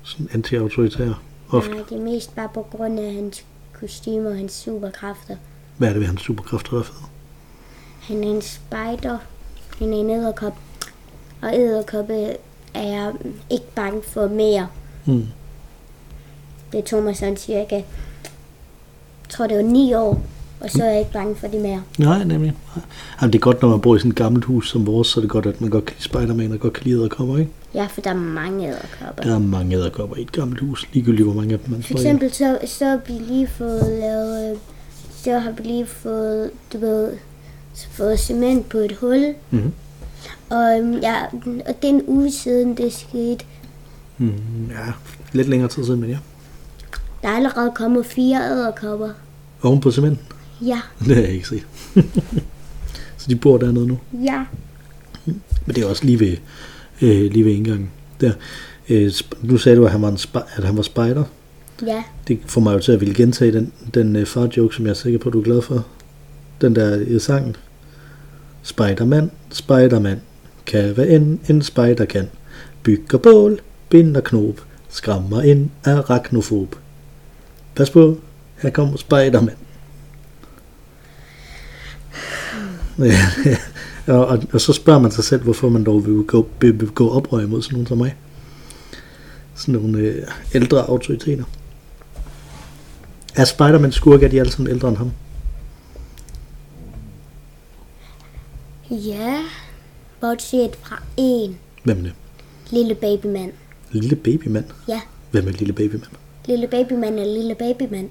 [0.03, 1.21] Sådan anti-autoritær.
[1.49, 1.71] Ofte.
[1.71, 5.35] Nej, det er mest bare på grund af hans kostyme og hans superkræfter.
[5.77, 6.99] Hvad er det ved hans superkræfter, der er fede?
[8.09, 9.17] Han er en spider.
[9.79, 10.57] Han er en æderkop.
[11.41, 12.13] Og æderkoppe
[12.73, 13.13] er jeg
[13.49, 14.67] ikke bange for mere.
[15.05, 15.25] Mm.
[16.71, 17.83] Det tog mig sådan cirka, jeg
[19.29, 20.21] tror det var ni år,
[20.59, 21.83] og så er jeg ikke bange for det mere.
[21.99, 22.53] Nej, nemlig.
[23.21, 25.19] Jamen, det er godt, når man bor i sådan et gammelt hus som vores, så
[25.19, 27.51] er det godt, at man godt kan lide Spider-Man og godt kan lide æderkopper, ikke?
[27.73, 29.23] Ja, for der er mange æderkopper.
[29.23, 31.93] Der er mange æderkopper i et gammelt hus, ligegyldigt hvor mange af dem man For
[31.93, 34.57] eksempel så, så har vi lige fået lavet, øh,
[35.23, 37.11] så har vi lige fået, du ved,
[37.91, 39.33] fået cement på et hul.
[39.51, 39.71] Mhm.
[40.49, 41.15] Og, øhm, ja,
[41.67, 43.45] og den uge siden det skete,
[44.21, 44.31] Mm,
[44.71, 44.91] ja,
[45.33, 46.17] lidt længere tid siden, men ja.
[47.21, 49.09] der er allerede kommet fire æderkopper.
[49.61, 50.25] Oven på cementen.
[50.61, 51.63] Ja, Det har jeg ikke set.
[53.17, 53.99] så de bor dernede nu.
[54.25, 54.43] ja.
[55.65, 56.37] Men det er også lige ved,
[57.01, 57.91] øh, lige ved indgangen.
[58.21, 58.31] Der.
[58.89, 61.23] Øh, nu sagde du, at han var, en sp- at han var spider.
[61.87, 64.89] Ja, Det får mig jo til at ville gentage den, den øh, far-joke, som jeg
[64.91, 65.85] er sikker på, du er glad for.
[66.61, 67.55] Den der i sangen.
[68.63, 70.21] Spiderman, Spiderman,
[70.65, 72.29] kan hvad end en spider kan.
[72.83, 76.75] Bygger bål, binder knob, skræmmer en arachnofob.
[77.75, 78.17] Pas på,
[78.57, 79.55] her kommer Spiderman.
[82.99, 83.27] Ja,
[84.13, 87.09] og, og, og så spørger man sig selv, hvorfor man dog vil gå, vil begå
[87.09, 88.15] oprør imod sådan nogen som mig.
[89.55, 91.43] Sådan nogle øh, ældre autoriteter.
[93.35, 95.11] Er Spider-Man skurke, er de alle sammen ældre end ham?
[98.91, 99.39] Ja.
[100.21, 102.13] Bortset fra en Hvem er det?
[102.71, 103.51] lille babymand.
[103.91, 104.65] Lille babymand?
[104.87, 106.11] Ja, Hvem er lille babymand?
[106.45, 108.09] lille babymand er lille babymand.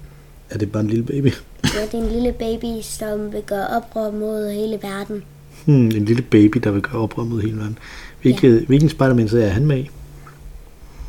[0.49, 1.33] Er det bare en lille baby?
[1.63, 5.23] Ja, det er en lille baby, som vil gøre oprør mod hele verden.
[5.65, 7.77] Hmm, en lille baby, der vil gøre oprør mod hele verden.
[8.21, 8.65] Hvilke, ja.
[8.65, 9.89] Hvilken Spider-Man er han med i?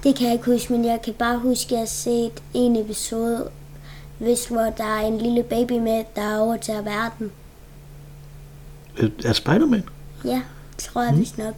[0.05, 2.77] Det kan jeg ikke huske, men jeg kan bare huske, at jeg har set en
[2.77, 3.49] episode,
[4.19, 7.31] hvis hvor der er en lille baby med, der overtager verden.
[8.99, 9.83] Øh, Er Spider-Man?
[10.25, 10.43] Ja,
[10.79, 11.55] tror jeg vist nok.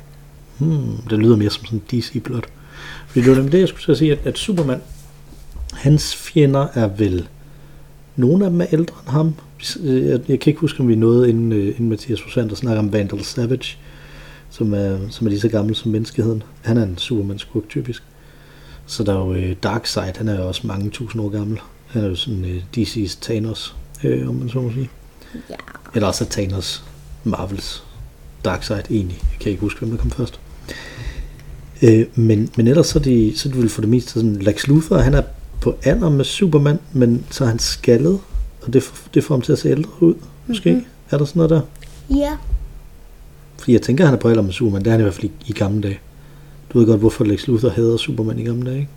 [0.59, 2.47] Hmm, det lyder mere som sådan en DC-plot.
[3.07, 4.81] Fordi det var nemlig det, jeg skulle sige, at, at Superman,
[5.73, 7.29] hans fjender er vel,
[8.17, 9.35] nogle af dem er ældre end ham.
[9.83, 12.59] Øh, Jeg, jeg kan ikke huske, om vi nåede, inden, øh, inden Mathias forsvandt, at
[12.59, 13.77] snakke om Vandal Savage,
[14.51, 16.43] som er, som er lige så gammel som menneskeheden.
[16.63, 18.03] Han er en Superman-skurk, typisk.
[18.87, 21.59] Så der er jo øh, Darkseid, han er jo også mange tusind år gammel.
[21.87, 24.91] Han er jo sådan øh, DC's Thanos, øh, om man så må sige.
[25.51, 25.55] Ja,
[25.95, 26.85] Eller også er Thanos
[27.25, 27.85] Marvels
[28.45, 29.19] Darkseid egentlig.
[29.33, 30.41] Jeg kan ikke huske, hvem der kom først.
[31.83, 34.67] Øh, men, men ellers så er de, så de vel for det meste sådan, Lex
[34.67, 35.23] Luthor, han er
[35.61, 38.21] på alder med Superman, men så er han skaldet,
[38.63, 40.15] og det, det får ham til at se ældre ud,
[40.47, 40.71] måske.
[40.71, 40.87] Mm-hmm.
[41.11, 41.61] Er der sådan noget der?
[42.17, 42.37] ja,
[43.59, 45.25] Fordi jeg tænker, han er på alder med Superman, det er han i hvert fald
[45.25, 45.99] i, i gamle dage.
[46.73, 48.91] Du ved godt, hvorfor Lex Luthor hader Superman i gamle dage, ikke?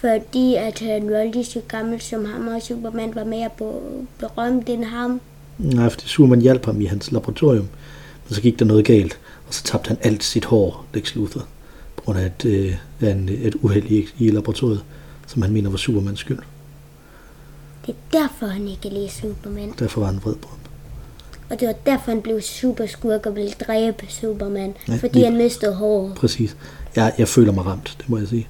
[0.00, 3.82] fordi at han var lige så gammel som ham, og Superman var mere på
[4.18, 5.20] berømt end ham.
[5.58, 7.68] Nej, fordi Superman hjalp ham i hans laboratorium,
[8.28, 11.40] men så gik der noget galt, og så tabte han alt sit hår, Lex Luthor,
[11.96, 14.84] på grund af et, øh, en, et uheld i, i laboratoriet,
[15.26, 16.38] som han mener var Supermans skyld.
[17.86, 19.72] Det er derfor, han ikke kan lide Superman.
[19.78, 20.58] Derfor var han vred på ham.
[21.50, 24.74] Og det var derfor, han blev superskurk og ville dræbe Superman.
[24.88, 26.12] Ja, fordi lige- han mistede hår.
[26.16, 26.56] Præcis.
[26.96, 28.48] Jeg, jeg føler mig ramt, det må jeg sige.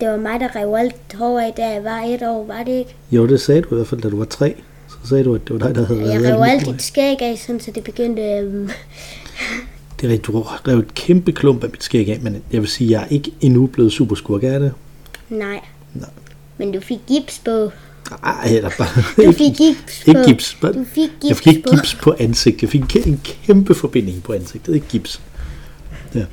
[0.00, 2.72] Det var mig, der rev alt hår af, da jeg var et år, var det
[2.72, 2.96] ikke?
[3.10, 4.62] Jo, det sagde du i hvert fald, da du var tre.
[5.02, 7.38] Så sagde du, at det var dig, der havde Jeg rev alt dit skæg af,
[7.46, 8.22] sådan, så det begyndte...
[8.22, 8.70] Øhm,
[10.00, 12.68] Det er rigtigt, du rev et kæmpe klump af mit skæg af, men jeg vil
[12.68, 14.72] sige, at jeg er ikke endnu blevet superskurk, er det?
[15.28, 15.60] nej.
[15.94, 16.08] Nej.
[16.58, 17.70] Men du fik gips på.
[18.24, 19.02] Ej, eller bare...
[19.26, 20.10] Du fik gips på.
[20.10, 20.58] Ikke gips.
[20.60, 21.76] Bare, Du fik gips jeg fik ikke på.
[21.76, 22.62] gips på ansigt.
[22.62, 24.74] Jeg fik en kæ- en kæmpe forbinding på ansigtet.
[24.74, 25.20] Ikke gips.
[26.14, 26.24] Ja.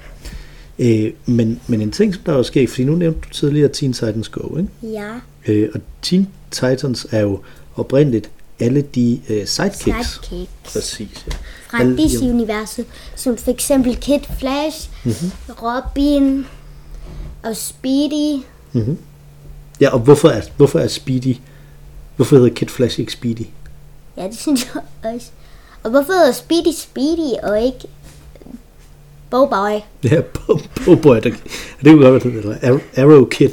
[0.79, 3.93] Øh, men, men en ting, som der er sket, fordi nu nævnte du tidligere Teen
[3.93, 4.69] Titans Go, ikke?
[4.83, 5.09] Ja,
[5.47, 7.39] Øh, og Teen Titans er jo
[7.75, 8.29] oprindeligt
[8.59, 10.19] alle de øh, sidekicks.
[10.23, 10.49] sidekick.
[10.63, 11.33] Præcis, ja.
[11.69, 15.13] Fra DC-universet, som for eksempel Kid Flash, Mhm.
[15.13, 15.31] mm-hmm.
[15.61, 16.45] Robin
[17.43, 18.43] og Speedy.
[18.73, 18.97] Mhm.
[19.81, 21.35] Ja, og hvorfor er, hvorfor er Speedy...
[22.15, 23.45] Hvorfor hedder Kid Flash ikke Speedy?
[24.17, 25.27] Ja, det synes jeg også.
[25.83, 27.87] Og hvorfor hedder Speedy Speedy og ikke
[29.29, 29.79] Bowboy?
[30.03, 31.15] Ja, Bowboy.
[31.15, 31.23] Det,
[31.83, 33.49] det kunne godt være, eller Ar- Arrow Kid.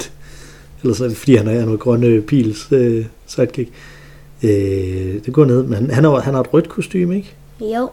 [0.83, 3.71] Eller så fordi han er noget grønne pils øh, sidekick.
[4.43, 7.33] Øh, det går ned, men han, han, har, han har et rødt kostume, ikke?
[7.61, 7.89] Jo,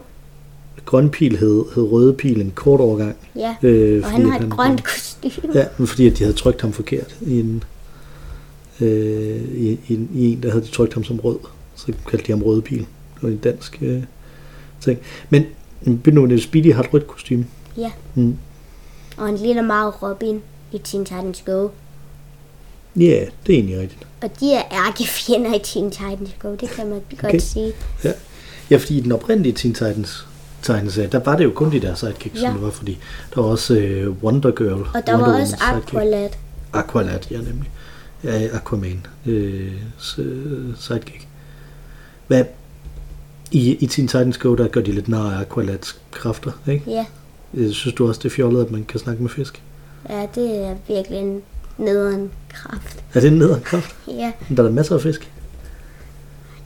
[0.84, 3.16] Grøn pil hed, hed røde pil en kort overgang.
[3.36, 3.56] ja.
[3.62, 5.54] Øh, Og han har et grønt kostume.
[5.54, 7.64] Ja, men fordi at de havde trykt ham forkert i en,
[8.80, 11.38] øh, i, i, i en, der havde de trykt ham som rød.
[11.76, 12.78] Så kaldte de ham røde pil.
[12.78, 14.02] Det var en dansk øh,
[14.80, 14.98] ting.
[15.30, 15.44] Men
[15.84, 17.46] det Speedy har et rødt kostume.
[17.76, 17.90] Ja.
[18.14, 18.36] Mm.
[19.16, 20.40] Og han ligner meget Robin
[20.72, 21.68] i Teen Titans Go.
[22.96, 24.06] Ja, det er egentlig rigtigt.
[24.22, 27.38] Og de er ærkefjender i Teen Titans Go, det kan man godt Okay.
[27.38, 27.72] sige.
[28.04, 28.12] Ja.
[28.70, 30.26] ja, fordi i den oprindelige Teen Titans
[30.62, 32.46] tegneserie, der var det jo kun de der sidekicks, ja.
[32.46, 32.98] Som det var, fordi
[33.34, 34.72] der var også øh, Wonder Girl.
[34.94, 35.56] Og der Wonder var også.
[35.60, 36.28] Aqualad.
[36.72, 37.70] Aqualad, ja nemlig.
[38.24, 39.06] Ja, Aquaman.
[39.26, 39.72] Øh,
[40.78, 41.26] sidekick.
[42.26, 42.44] Hvad,
[43.50, 46.90] i, I Teen Titans Go, der gør de lidt nar af Aqualads kræfter, ikke?
[46.90, 47.04] Ja.
[47.54, 49.62] Øh, Synes du også, det er fjollet, at man kan snakke med fisk?
[50.08, 51.42] ja, det er virkelig en
[51.78, 53.04] nederen kraft.
[53.14, 53.96] Er det en nederen kraft?
[54.08, 54.32] Ja.
[54.56, 55.30] Der er masser af fisk.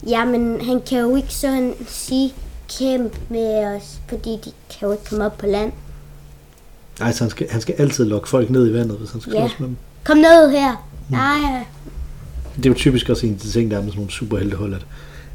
[0.09, 2.35] ja, men han kan jo ikke sådan sige
[2.79, 5.73] kæmpe med os, fordi de kan jo ikke komme op på land.
[7.01, 9.33] Nej, så han skal, han skal altid lokke folk ned i vandet, hvis han skal
[9.33, 9.49] Ja.
[9.49, 9.77] slås med dem.
[10.05, 10.87] Kom ned her.
[11.11, 11.65] Nej,
[12.57, 14.75] Det er jo typisk også en af de ting, der er med sådan nogle superheltehold,
[14.75, 14.87] at,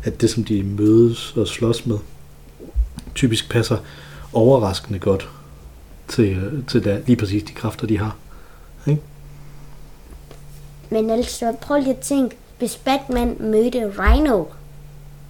[0.03, 1.97] at det, som de mødes og slås med,
[3.15, 3.77] typisk passer
[4.33, 5.29] overraskende godt
[6.07, 8.15] til, til der, lige præcis de kræfter, de har.
[10.93, 14.43] Men altså, prøv lige at tænke, hvis Batman mødte Rhino,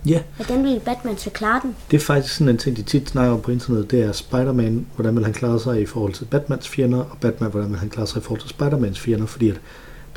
[0.06, 1.76] Ja, hvordan ville Batman så klare den?
[1.92, 4.86] det er faktisk sådan en ting, de tit snakker om på internettet, det er Spider-Man,
[4.96, 7.90] hvordan vil han klare sig i forhold til Batmans fjender, og Batman, hvordan vil han
[7.90, 9.62] klare sig i forhold til Spider-Mans fjender, fordi at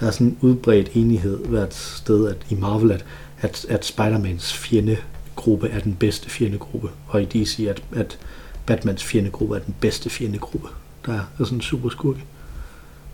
[0.01, 3.05] der er sådan en udbredt enighed hvert sted at, i Marvel, at,
[3.41, 8.19] at, at Spider-Mans fjendegruppe er den bedste fjendegruppe, og i DC, at, at
[8.67, 10.69] Batmans fjendegruppe er den bedste fjendegruppe.
[11.07, 12.25] Der er, er sådan en super skurke.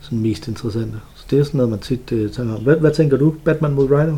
[0.00, 1.00] Sådan mest interessante.
[1.32, 2.62] Det er sådan noget, man tit uh, tænker om.
[2.62, 3.34] Hvad, hvad tænker du?
[3.44, 4.16] Batman mod Rhino?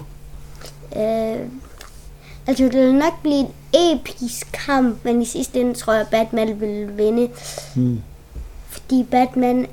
[0.96, 1.48] Øh,
[2.46, 6.60] altså, det vil nok blive en episk kamp, men i sidste ende tror jeg, Batman
[6.60, 7.28] vil vinde.
[7.76, 8.00] Hmm.
[8.68, 9.66] Fordi Batman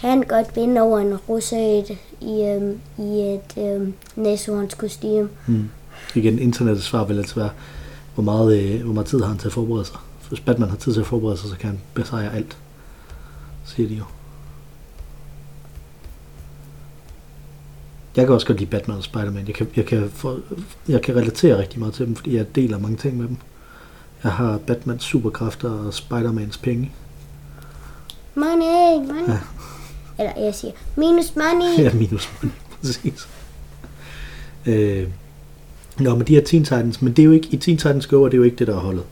[0.00, 5.28] kan godt vinde over en russer i et, i, øhm, i et øhm, næsehorns kostume.
[5.46, 5.68] Mm.
[6.14, 7.50] Igen, internettets svar vil altså være,
[8.14, 9.96] hvor meget, øh, hvor meget tid har han til at forberede sig.
[10.28, 12.56] Hvis Batman har tid til at forberede sig, så kan han besejre alt,
[13.64, 14.04] siger de jo.
[18.16, 19.46] Jeg kan også godt lide Batman og Spider-Man.
[19.46, 20.38] Jeg kan, jeg, kan for,
[20.88, 23.36] jeg kan relatere rigtig meget til dem, fordi jeg deler mange ting med dem.
[24.24, 26.92] Jeg har Batmans superkræfter og Spider-Mans penge.
[28.34, 29.28] Money, money.
[29.28, 29.38] Ja.
[30.18, 31.78] Eller jeg siger, minus money.
[31.84, 33.28] Ja, minus money, præcis.
[34.66, 35.08] Øh,
[36.00, 38.24] nå, men de her Teen Titans, men det er jo ikke, i Teen Titans Go
[38.24, 39.04] er det jo ikke det, der er holdet.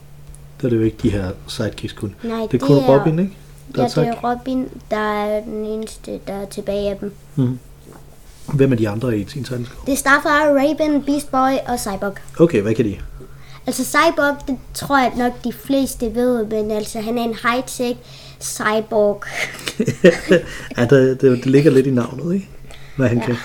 [0.57, 2.15] Det er det jo ikke de her sidekicks kun.
[2.23, 3.37] Nej, Det er kun Robin, ikke?
[3.75, 4.31] Der Ja, er det er.
[4.31, 7.13] Robin, der er den eneste, der er tilbage af dem.
[7.35, 7.59] Mhm.
[8.53, 9.75] Hvem er de andre i Teen Titans Go?
[9.85, 12.13] Det er Starfire, Raven, Beast Boy og Cyborg.
[12.39, 12.97] Okay, hvad kan de?
[13.67, 17.97] Altså Cyborg, det tror jeg nok de fleste ved, men altså han er en high-tech
[18.41, 19.23] cyborg.
[20.77, 22.49] ja, det, det, det ligger lidt i navnet, ikke?
[22.97, 23.25] Hvad han ja.
[23.25, 23.35] kan.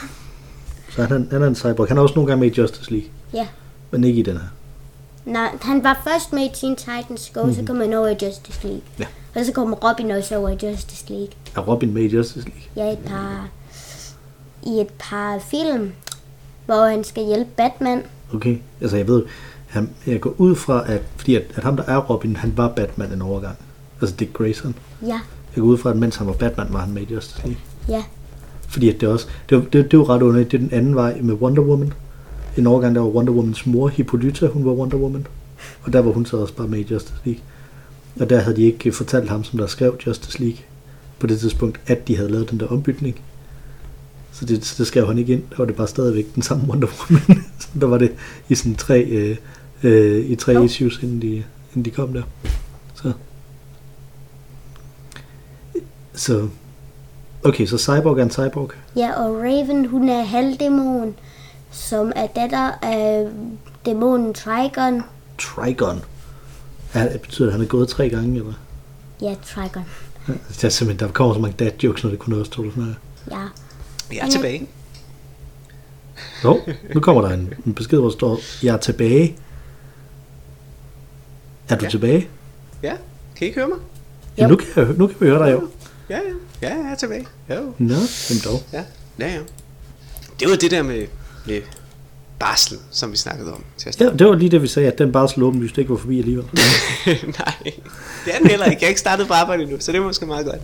[0.90, 1.88] Så han, er- han er en cyborg.
[1.88, 3.46] Han er også nogle gange med i Justice League, Ja.
[3.90, 4.46] men ikke i den her.
[5.24, 7.56] Nej, han var først med i Teen Titans Go, mm-hmm.
[7.56, 8.80] så kom han over i Justice League.
[8.98, 9.04] Ja.
[9.34, 11.28] Og så kom Robin også over i Justice League.
[11.56, 12.62] Er Robin med i Justice League?
[12.76, 13.48] Ja, et par,
[14.66, 15.92] i et par film,
[16.66, 18.02] hvor han skal hjælpe Batman.
[18.34, 19.22] Okay, altså jeg ved,
[19.66, 22.68] han, jeg går ud fra, at, fordi at, at ham der er Robin, han var
[22.76, 23.56] Batman en overgang.
[24.00, 24.74] Altså Dick Grayson.
[25.02, 25.20] Ja,
[25.56, 27.60] Jeg går ud fra, at mens han var Batman, var han med i Justice League.
[27.88, 28.04] ja,
[28.68, 30.94] Fordi at det også, det, var- det, det jo ret underligt, det er den anden
[30.94, 31.92] vej med Wonder Woman.
[32.56, 35.26] En overgang, der var Wonder Womans mor, Hippolyta, hun var Wonder Woman.
[35.82, 37.42] Og der var hun så også bare med i Justice League.
[38.20, 40.58] Og der havde de ikke fortalt ham, som der skrev Justice League,
[41.18, 43.20] på det tidspunkt, at de havde lavet den der ombytning.
[44.38, 45.42] Så det, så det skrev han ikke ind.
[45.50, 47.44] Der var det bare stadigvæk den samme Wonder Woman.
[47.60, 48.12] så der var det
[48.48, 49.36] i sådan tre, øh,
[49.82, 50.62] øh, i tre Nå.
[50.62, 52.22] issues, inden de, inden de kom der.
[52.94, 53.12] Så.
[56.14, 56.48] Så.
[57.44, 58.70] Okay, så Cyborg er en cyborg.
[58.96, 61.14] ja, og Raven, hun er halvdæmon,
[61.70, 63.28] som er datter af
[63.86, 65.02] dæmonen Trigon.
[65.38, 66.00] Trigon.
[66.94, 68.52] Ja, det betyder, at han er gået tre gange, eller?
[69.22, 69.82] Ja, Trigon.
[70.28, 72.48] Ja, Det er simpelthen, der kommer så mange dad jokes, når det kun er os
[72.48, 72.94] to, der snakker.
[73.30, 73.42] Ja,
[74.12, 74.66] Jeg er tilbage.
[76.44, 76.60] Jo,
[76.94, 79.36] nu kommer der en, en besked, hvor der står, jeg er tilbage.
[81.68, 81.90] Er du ja.
[81.90, 82.28] Tilbage?
[82.82, 82.92] Ja,
[83.36, 83.78] kan I ikke høre mig?
[84.38, 84.48] Ja, Jo.
[84.48, 85.68] nu kan, jeg, nu kan vi høre dig jo.
[86.10, 86.68] Ja, ja.
[86.68, 87.26] Ja, jeg er tilbage.
[87.50, 87.54] Jo.
[87.78, 87.94] Nå,
[88.28, 88.62] hvem dog?
[88.72, 88.84] Ja,
[89.18, 89.40] ja, ja.
[90.40, 91.06] det var det der med,
[91.46, 91.60] med
[92.38, 94.98] barsel, som vi snakkede om til at Ja, det var lige det, vi sagde, at
[94.98, 96.44] den barsel åbenlyst ikke var forbi alligevel.
[97.06, 97.54] Nej,
[98.24, 98.78] det er den heller ikke.
[98.80, 100.60] Jeg har ikke startet på arbejde endnu, så det er måske meget godt.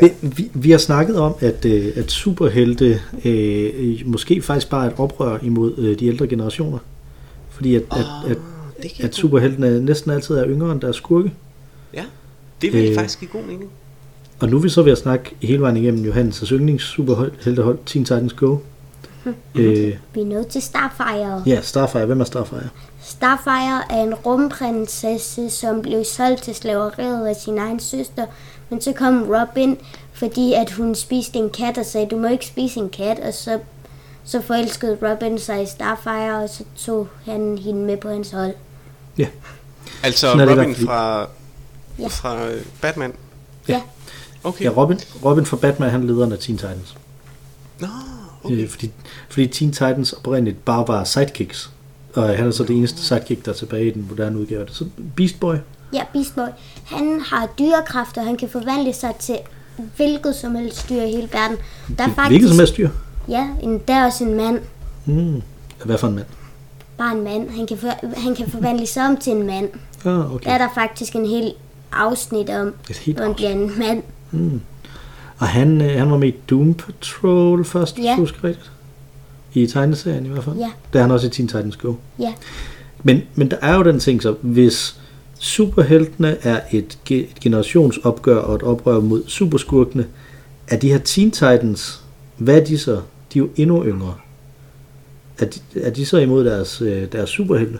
[0.00, 4.90] Vi, vi, vi har snakket om, at, øh, at superhelte øh, måske faktisk bare er
[4.90, 6.78] et oprør imod øh, de ældre generationer.
[7.50, 7.98] Fordi at, at,
[8.30, 8.36] at,
[8.82, 11.32] giver at god- superheltene næsten altid er yngre end deres skurke.
[11.94, 12.04] Ja,
[12.62, 12.94] det vil Øh.
[12.94, 13.70] faktisk give god mening.
[14.40, 18.04] Og nu er vi så ved at snakke hele vejen igennem Johannes' yndlings superheltehold, Teen
[18.04, 18.56] Titans Go.
[19.54, 21.42] øh, Vi er nødt til Starfire.
[21.46, 22.06] ja, Starfire.
[22.06, 22.68] Hvem er Starfire?
[23.02, 28.26] Starfire er en rumprinsesse, som blev solgt til slaveriet af sin egen søster.
[28.72, 29.76] Men så kom Robin,
[30.12, 33.18] fordi at hun spiste en kat og sagde, du må ikke spise en kat.
[33.18, 33.58] Og så,
[34.24, 38.54] så forelskede Robin sig i Starfire, og så tog han hende med på hans hold.
[40.02, 41.28] Altså Sådan det Robin fra,
[41.98, 42.06] Ja.
[42.06, 43.12] fra øh, Batman.
[43.68, 43.82] Ja.
[44.44, 44.64] Okay.
[44.64, 46.96] Ja, Robin, Robin fra Batman, han er lederen af Teen Titans.
[47.80, 47.86] Nå,
[48.44, 48.56] Okay.
[48.56, 48.90] Øh, fordi,
[49.28, 51.70] fordi Teen Titans oprindeligt bare var sidekicks.
[52.14, 54.66] Og han er så det eneste sidekick, der er tilbage i den moderne udgave.
[54.68, 54.84] Så
[55.16, 55.54] Beast Boy,
[55.92, 56.46] Ja, Beast Boy.
[56.84, 59.36] Han har dyrekræfter, han kan forvandle sig til
[59.96, 61.56] hvilket som helst dyr i hele verden.
[61.98, 62.88] Der er hvilket faktisk, som helst dyr.
[63.28, 64.60] Ja, en, der er også en mand.
[65.06, 65.42] Mm.
[65.84, 66.26] Hvad for en mand?
[66.98, 67.50] Bare en mand.
[67.50, 69.68] Han kan, for, han kan forvandle sig om til en mand.
[70.04, 70.50] Ah, Der okay.
[70.54, 71.52] er der faktisk en hel
[71.92, 72.74] afsnit om,
[73.14, 74.02] hvor han bliver en mand.
[75.38, 78.12] Og han, øh, han var med i Doom Patrol først, hvis Ja.
[78.14, 78.70] du husker rigtigt.
[79.54, 80.56] I tegneserien i hvert fald.
[80.56, 80.70] Ja.
[80.92, 81.94] Der er han også i Teen Titans Go.
[82.18, 82.32] Ja,
[83.02, 84.96] Men, men der er jo den ting så, hvis
[85.42, 90.06] superheltene er et, ge- et generationsopgør og et oprør mod superskurkene,
[90.68, 92.04] er de her Teen Titans,
[92.36, 92.92] hvad er de så?
[93.32, 94.14] De er jo endnu yngre.
[95.38, 97.78] Er de, er de så imod deres, øh, deres superhelte?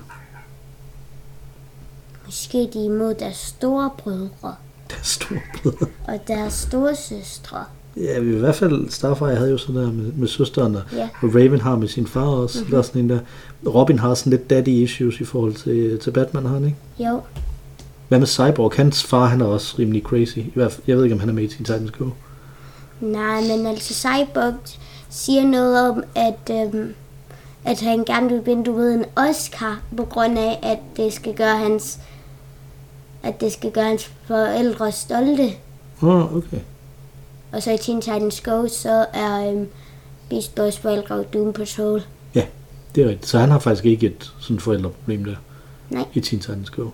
[2.26, 4.54] måske de er imod deres store brødre
[4.90, 5.86] Deres store brødre.
[6.08, 7.64] og deres store søstre.
[7.96, 11.08] Ja, i hvert fald Starfire havde jo sådan der med, med søsteren, og, Ja.
[11.22, 12.58] og Raven har med sin far også.
[12.58, 12.70] Mm-hmm.
[12.70, 13.18] Der er sådan en der.
[13.66, 16.76] Robin har sådan lidt daddy issues i forhold til, til Batman, har han ikke?
[17.10, 17.20] Jo,
[18.12, 18.72] Hvad med Cyborg?
[18.76, 20.38] Hans far, han er også rimelig crazy.
[20.38, 22.10] I hvert fald, jeg ved ikke, om han er med i Teen Titans Go.
[23.00, 24.54] nej, men altså Cyborg
[25.10, 26.94] siger noget om, at, øhm,
[27.64, 31.34] at han gerne vil vinde, du ved, en Oscar, på grund af, at det skal
[31.34, 31.98] gøre hans,
[33.22, 35.50] at det skal gøre hans forældre stolte.
[36.02, 36.60] Åh, oh, okay.
[37.52, 39.68] Og så i Teen Titans Go, så er øhm,
[40.30, 42.02] Beast Boys forældre og Doom Patrol.
[42.34, 42.46] Ja,
[42.94, 43.28] det er rigtigt.
[43.28, 45.36] Så han har faktisk ikke et sådan forældreproblem der
[45.90, 46.04] Nej.
[46.14, 46.88] i Teen Titans Go.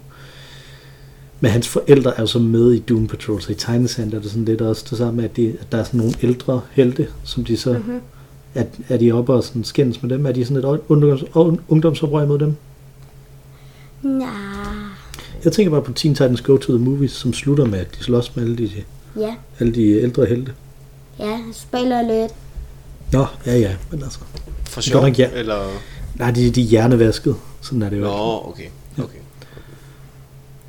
[1.40, 4.30] Men hans forældre er jo så med i Doom Patrol, så i tegneserien er det
[4.30, 7.44] sådan lidt også det samme, at, de, at der er sådan nogle ældre helte, som
[7.44, 7.72] de så...
[7.72, 8.00] Mm-hmm.
[8.54, 10.26] Er, er de oppe og sådan skændes med dem?
[10.26, 11.24] Er de sådan et ungdoms,
[11.68, 12.56] ungdomsoprør mod dem?
[14.02, 14.28] Nej.
[15.44, 18.04] Jeg tænker bare på Teen Titans Go to the Movies, som slutter med, at de
[18.04, 18.70] slås med alle de,
[19.16, 20.52] Ja, alle de ældre helte.
[21.18, 22.30] ja, spoiler alert.
[23.12, 24.18] Nå, ja ja, men altså...
[24.64, 25.30] for sjov, ja.
[25.34, 25.68] eller...
[26.14, 27.36] Nej, de, de er hjernevasket.
[27.60, 28.02] Sådan er det jo.
[28.02, 28.66] Nå, okay,
[28.98, 29.18] okay.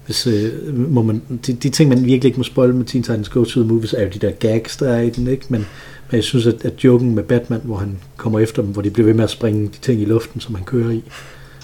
[0.10, 3.30] Hvis, øh, må man, de, de ting, man virkelig ikke må spoil med Teen Titans
[3.30, 5.45] Go to the Movies, er jo de der gags, der er i den, ikke?
[5.50, 5.60] Men,
[6.12, 8.89] men jeg synes, at, at joken med Batman, hvor han kommer efter dem, hvor de
[8.89, 11.04] bliver ved med at springe de ting i luften, som han kører i,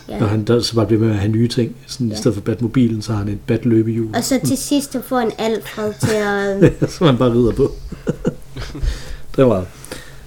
[0.09, 0.23] Ja.
[0.23, 1.75] og han der, så bare bliver ved med at have nye ting.
[1.87, 2.13] Sådan, Ja.
[2.13, 5.19] I stedet for Batmobilen, så har han et Bat-løbehjul, Og så til sidst så får
[5.19, 6.73] en Alfred til at...
[6.93, 7.71] som han bare rider på.
[9.35, 9.65] det var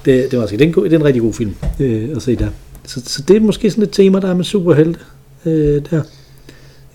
[0.04, 2.22] det, det var det er, en god, det er en rigtig god film øh, at
[2.22, 2.48] se der.
[2.86, 5.00] Så, så det er måske sådan et tema, der er med superhelte
[5.44, 5.80] øh, der.
[5.80, 6.02] Det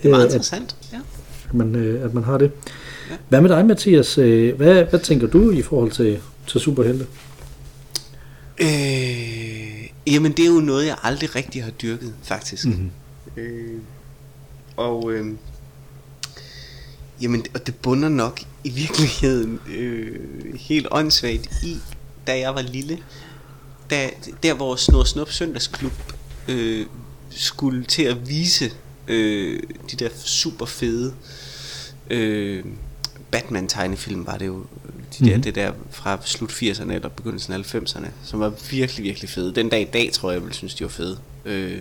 [0.04, 0.76] er meget Øh, interessant.
[1.54, 2.52] At, man, øh, at man har det.
[3.10, 3.16] Ja.
[3.30, 4.18] Hvad med dig, Mathias?
[4.18, 7.08] Øh, hvad, hvad tænker du i forhold til, til superhelte?
[8.62, 12.66] Øh, jamen, det er jo noget, jeg aldrig rigtig har dyrket, faktisk.
[12.66, 12.92] Mhm.
[13.38, 13.80] Øh,
[14.78, 15.26] og, øh,
[17.22, 20.20] jamen, og det bunder nok i virkeligheden øh,
[20.56, 21.78] helt åndssvagt i,
[22.28, 22.98] da jeg var lille,
[23.90, 24.10] da,
[24.44, 25.92] der hvor Snor Snup Søndagsklub
[26.48, 26.86] øh,
[27.30, 28.72] skulle til at vise
[29.08, 29.60] øh,
[29.92, 31.14] de der super fede
[32.10, 32.64] øh,
[33.32, 34.66] Batman-tegnefilm, var det jo
[35.20, 35.42] de der, Mhm.
[35.44, 39.56] det der fra slut 80'erne eller begyndelsen af 90'erne, som var virkelig, virkelig fede.
[39.56, 41.18] Den dag i dag, tror jeg, jeg ville synes, de var fede.
[41.46, 41.78] Øh,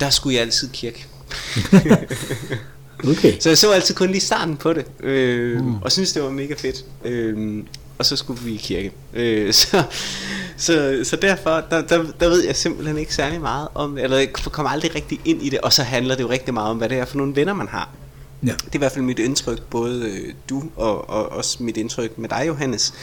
[0.00, 1.06] der skulle jeg altid kirke.
[3.08, 3.38] Okay.
[3.40, 5.74] Så jeg så altid kun lige starten på det, øh, mm.
[5.82, 6.84] og synes det var mega fedt.
[7.04, 7.64] Øh,
[8.02, 8.92] og så skulle vi i kirke.
[9.12, 9.82] Øh, så,
[10.56, 14.32] så, så derfor, der, der, der ved jeg simpelthen ikke særlig meget om eller jeg
[14.32, 16.88] kommer aldrig rigtig ind i det, og så handler det jo rigtig meget om, hvad
[16.88, 17.88] det er for nogle venner, man har.
[18.42, 18.52] Ja.
[18.52, 22.18] Det er i hvert fald mit indtryk, både øh, du og, og også mit indtryk
[22.18, 22.94] med dig, Johannes,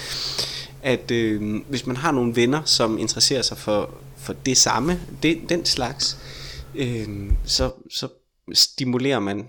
[0.84, 5.40] at øh, hvis man har nogle venner, som interesserer sig for, for det samme, det,
[5.50, 6.18] den slags,
[6.76, 7.08] øh,
[7.46, 8.08] så, så
[8.54, 9.46] stimulerer man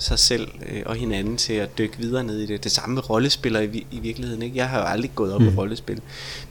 [0.00, 2.64] sig selv øh, og hinanden til at dykke videre ned i det.
[2.64, 4.42] Det samme med rollespillere i, i virkeligheden.
[4.42, 4.56] Ikke?
[4.56, 5.48] Jeg har jo aldrig gået op mm.
[5.48, 6.00] i rollespil.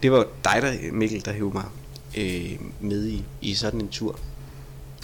[0.04, 1.66] Det var dig, der, Mikkel, der hævde mig
[2.18, 4.20] øh, med i, i sådan en tur.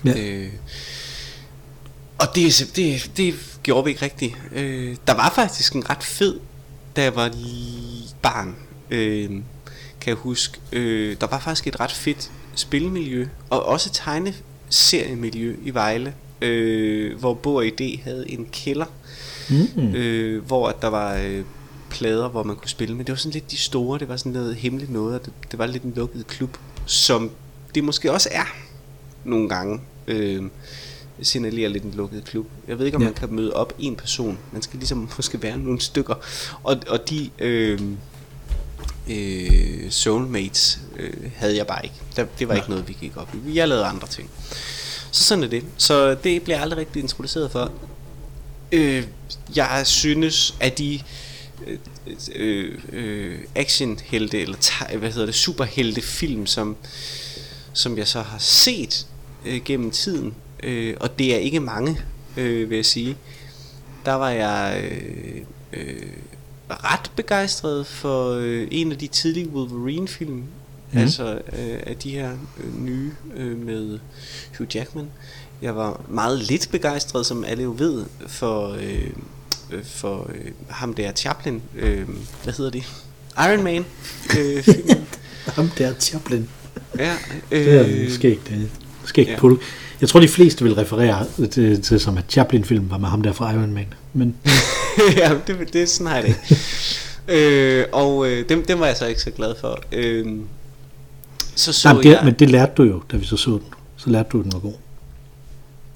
[0.05, 0.13] Ja.
[0.17, 0.51] Øh,
[2.17, 4.35] og det, det, det gjorde vi ikke rigtigt.
[4.51, 6.39] Øh, der var faktisk en ret fed,
[6.95, 7.31] da jeg var
[8.21, 8.55] barn,
[8.89, 9.29] øh,
[10.01, 10.59] kan jeg huske.
[10.71, 17.33] Øh, der var faktisk et ret fedt spilmiljø, og også tegneseriemiljø i Vejle, øh, hvor
[17.33, 18.85] Bo og ID havde en kælder,
[19.49, 19.95] Mm.
[19.95, 21.43] øh, hvor at der var øh,
[21.89, 22.95] plader, hvor man kunne spille.
[22.95, 25.33] Men det var sådan lidt de store, det var sådan noget hemmeligt noget, og det,
[25.51, 27.31] det var lidt en lukket klub, som
[27.75, 28.55] det måske også er
[29.23, 29.81] nogle gange.
[30.07, 30.43] Øh,
[31.21, 32.45] signalerer lidt en lukket klub.
[32.67, 33.07] Jeg ved ikke, om Ja.
[33.07, 33.11] ja.
[33.11, 34.37] man kan møde op en person.
[34.51, 36.15] Man skal ligesom måske være nogle stykker.
[36.63, 37.79] Og, og de øh,
[39.09, 41.95] øh, soulmates øh, havde jeg bare ikke.
[42.15, 42.61] Der, det var Nej.
[42.61, 43.55] ikke noget, vi gik op i.
[43.57, 44.29] Jeg lavede andre ting.
[45.15, 45.63] Så sådan er det.
[45.77, 47.71] Så det bliver jeg aldrig rigtig introduceret for.
[48.71, 49.07] Øh,
[49.55, 50.99] jeg synes, at de
[51.67, 51.77] øh,
[52.35, 56.75] øh, øh actionhelte, eller hvad hedder det, superhelte film, som,
[57.73, 59.07] som jeg så har set
[59.45, 62.01] øh, gennem tiden, øh, og det er ikke mange,
[62.37, 63.17] øh, vil jeg sige,
[64.05, 65.41] der var jeg øh,
[65.73, 66.09] øh,
[66.69, 70.43] ret begejstret for øh, en af de tidlige Wolverine-film,
[70.95, 71.01] mm.
[71.01, 72.31] altså øh, af de her
[72.63, 73.99] øh, nye øh, med
[74.57, 75.07] Hugh Jackman.
[75.61, 79.09] Jeg var meget lidt begejstret, som alle jo ved, for, øh,
[79.71, 82.07] øh, for øh, ham der Chaplin, øh,
[82.43, 82.83] hvad hedder det?
[83.37, 83.85] Iron Man
[84.39, 85.07] øh, filmen.
[85.45, 86.49] Ham der Chaplin.
[86.99, 87.15] ja,
[87.51, 88.49] Det er øh, skægt.
[88.49, 88.67] Det er
[89.05, 89.37] skægt ja.
[89.39, 89.57] pull.
[90.01, 93.33] Jeg tror, de fleste vil referere til, til som at Chaplin-film var med ham der
[93.33, 93.93] fra Iron Man.
[94.13, 94.35] Men
[95.17, 96.57] ja, det, det sådan har jeg det
[97.35, 99.83] øh, og øh, dem, dem var jeg så ikke så glad for.
[99.91, 100.25] Øh,
[101.55, 102.21] så så Nej, men, det, jeg...
[102.25, 103.61] men det lærte du jo, da vi så så den.
[103.97, 104.73] Så lærte du, at den var god.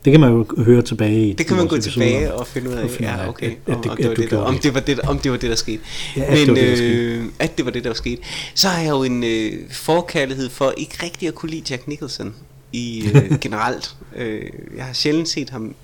[0.05, 1.33] Det kan man jo høre tilbage i.
[1.33, 3.81] Det kan man gå tilbage og finde ud af, finde ja, okay, at- at om,
[3.81, 4.63] det- det var at det, der, om, det.
[4.63, 5.81] det var det, om det var det, der skete.
[6.17, 6.93] Ja, at det var det, der skete.
[6.93, 8.21] øh, at det var det, der skete.
[8.55, 12.35] Så har jeg jo en øh, forkærlighed for ikke rigtig at kunne lide Jack Nicholson
[12.73, 13.95] i øh, generelt.
[14.15, 14.41] Øh,
[14.77, 15.75] jeg har sjældent set ham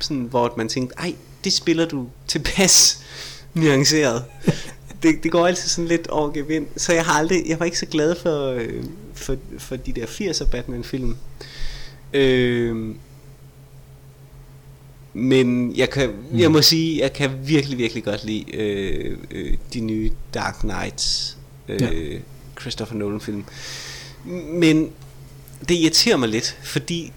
[0.00, 1.14] sådan, hvor man tænkte, ej,
[1.44, 3.00] det spiller du tilpas
[3.54, 4.24] nuanceret.
[5.02, 6.66] Det, det går altid sådan lidt over gevind.
[6.76, 8.82] Så jeg har aldrig, jeg var ikke så glad for, øh,
[9.14, 11.16] for, for de der 80'er Batman-film.
[12.12, 12.94] Øh,
[15.14, 19.80] men jeg kan, jeg må sige, jeg kan virkelig, virkelig godt lide øh, øh, de
[19.80, 21.36] nye Dark Knights,
[21.68, 22.18] øh, Ja.
[22.60, 23.44] Christopher Nolan film.
[24.52, 24.90] Men
[25.68, 27.12] det irriterer mig lidt, fordi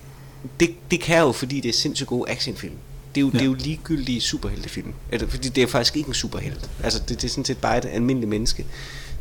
[0.59, 2.75] det, det kan jo, fordi det er sindssygt gode actionfilm.
[3.15, 3.37] Det er jo, ja.
[3.37, 4.93] det er jo ligegyldige superheltefilm.
[5.11, 6.69] Eller, fordi det er faktisk ikke en superhelt.
[6.83, 8.65] Altså, det, det er sådan set bare et almindeligt menneske,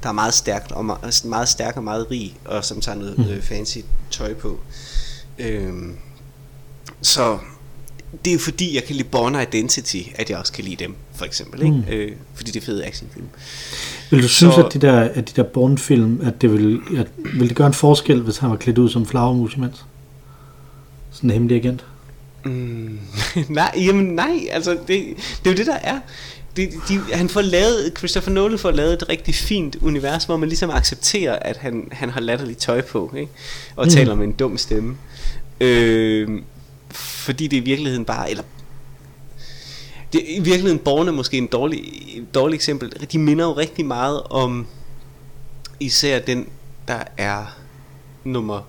[0.03, 3.19] der er meget stærkt og meget, meget stærk og meget rig, og som tager noget
[3.19, 3.43] Mm.
[3.43, 3.79] fancy
[4.11, 4.61] tøj på.
[5.39, 5.97] Øhm,
[7.03, 7.39] så
[8.25, 11.25] det er fordi, jeg kan lide Born Identity, at jeg også kan lide dem, for
[11.25, 11.63] eksempel.
[11.63, 11.75] Ikke?
[11.75, 11.85] Mm.
[11.89, 13.27] Øh, fordi det er fede actionfilm.
[14.11, 17.07] Vil du synes, Så- at de der, at de der Bourne-film, at det vil, at,
[17.39, 19.85] vil det gøre en forskel, hvis han var klædt ud som flagermus imens?
[21.11, 21.85] Sådan en hemmelig agent?
[22.45, 22.99] Mm,
[23.49, 26.01] nej, jamen nej, altså det, det er jo det der er.
[26.57, 30.49] Det, de, han får lavet, Christopher Nolan får lavet et rigtig fint univers, hvor man
[30.49, 33.33] ligesom accepterer, at han, han har latterligt tøj på, ikke?
[33.77, 33.91] og Mm.
[33.91, 34.97] taler med en dum stemme.
[35.61, 36.29] Øh,
[36.91, 38.43] fordi det i virkeligheden bare, eller
[40.13, 41.81] det, i virkeligheden Born er måske en dårlig,
[42.17, 43.09] et dårligt eksempel.
[43.13, 44.67] De minder jo rigtig meget om
[45.81, 46.49] især den,
[46.89, 47.57] der er
[48.25, 48.61] nummer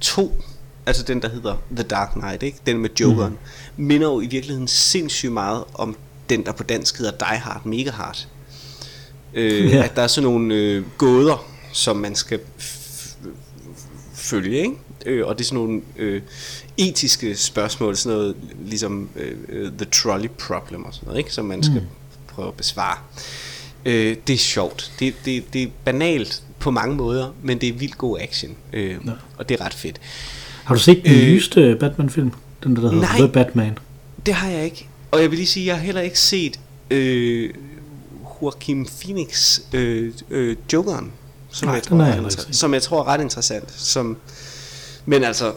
[0.00, 0.42] to,
[0.86, 2.58] altså den, der hedder The Dark Knight, ikke?
[2.66, 3.38] den med Jokeren,
[3.76, 3.84] mm.
[3.84, 5.96] minder jo i virkeligheden sindssygt meget om
[6.30, 8.26] den, der på dansk hedder Die Hard, Mega Hard.
[9.34, 9.76] Øh, Ja.
[9.76, 9.84] ja.
[9.84, 12.40] At der er sådan nogle øh, gåder, som man skal
[14.14, 14.74] følge, ikke?
[15.06, 16.22] Øh, og det er sådan nogle øh,
[16.76, 21.32] etiske spørgsmål, sådan noget ligesom øh, øh, The Trolley Problem og sådan noget, ikke?
[21.32, 21.86] som man skal Mm.
[22.28, 22.96] prøve at besvare.
[23.84, 24.92] Øh, det er sjovt.
[24.98, 28.52] Det, det, det er banalt på mange måder, men det er vildt god action.
[28.72, 29.12] Øh, Nå.
[29.38, 30.00] og det er ret fedt.
[30.64, 32.32] Har du set den Øh, nyeste Batman-film?
[32.64, 33.18] Den der, der hedder nej.
[33.18, 33.78] The Batman?
[34.26, 34.88] Det har jeg ikke.
[35.14, 36.60] Og jeg vil lige sige, jeg har heller ikke set
[36.90, 37.54] øh,
[38.42, 41.12] Joaquin Phoenix øh, øh, Jokeren,
[41.50, 43.72] som, Nej, jeg tror, er inter- som jeg tror er ret interessant.
[43.72, 44.16] Som,
[45.06, 45.52] men altså,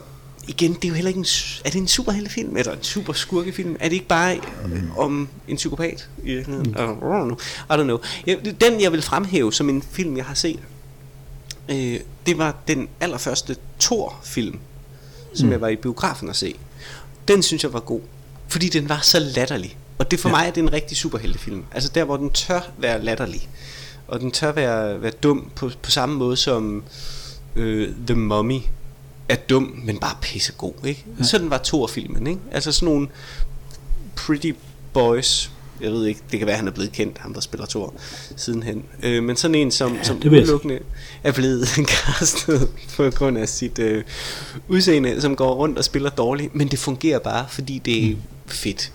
[0.47, 1.25] igen, det er jo heller ikke en,
[1.65, 3.75] er det en superheltefilm, eller en super skurkefilm?
[3.79, 6.69] Er det ikke bare øh, om en psykopat i virkeligheden?
[6.69, 6.75] Mm.
[6.75, 7.37] I don't know.
[7.69, 7.99] I don't know.
[8.25, 10.59] Jeg, den, jeg vil fremhæve som en film, jeg har set,
[11.69, 14.59] øh, det var den allerførste Thor-film,
[15.33, 15.51] som mm.
[15.51, 16.55] jeg var i biografen at se.
[17.27, 18.01] Den synes jeg var god,
[18.47, 19.77] fordi den var så latterlig.
[19.97, 20.35] Og det for Ja.
[20.35, 21.63] mig er det en rigtig superheltefilm.
[21.71, 23.49] Altså der, hvor den tør være latterlig.
[24.07, 26.83] Og den tør være, være dum på, på samme måde som
[27.55, 28.59] øh, The Mummy
[29.29, 30.73] er dum, men bare pissegod.
[30.85, 31.05] Ikke?
[31.19, 31.23] Ja.
[31.23, 32.27] Sådan var Thor-filmen.
[32.27, 32.41] Ikke?
[32.51, 33.07] Altså sådan nogle
[34.15, 34.51] Pretty
[34.93, 35.51] Boys.
[35.81, 37.93] Jeg ved ikke, det kan være, at han er blevet kendt, ham der spiller Thor,
[38.35, 38.83] sidenhen.
[39.03, 40.79] Øh, men sådan en, som, ja, som udelukkende
[41.23, 41.67] er blevet
[42.07, 44.03] castet på grund af sit øh,
[44.67, 48.15] udseende, som går rundt og spiller dårligt, men det fungerer bare, fordi det er
[48.47, 48.91] fedt.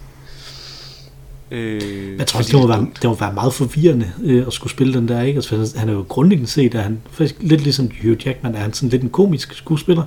[1.51, 4.71] Øh, Jeg tror også, det må, være, det må være meget forvirrende øh, at skulle
[4.71, 5.37] spille den der, ikke?
[5.37, 8.73] Altså, han er jo grundlæggende set, at han faktisk lidt ligesom Hugh Jackman, er han
[8.73, 10.05] sådan lidt en komisk skuespiller.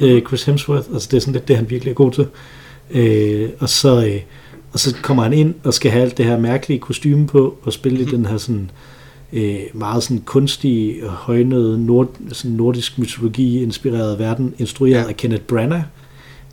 [0.00, 2.26] Øh, Chris Hemsworth, altså det er sådan lidt det, han virkelig er god til.
[2.90, 4.20] Øh, og, så, øh,
[4.74, 7.72] og så kommer han ind og skal have alt det her mærkelige kostume på, og
[7.72, 8.70] spille i den her sådan
[9.32, 15.08] øh, meget sådan kunstige og højnede nord, sådan nordisk mytologi inspirerede verden, instrueret Ja.
[15.08, 15.82] af Kenneth Branagh.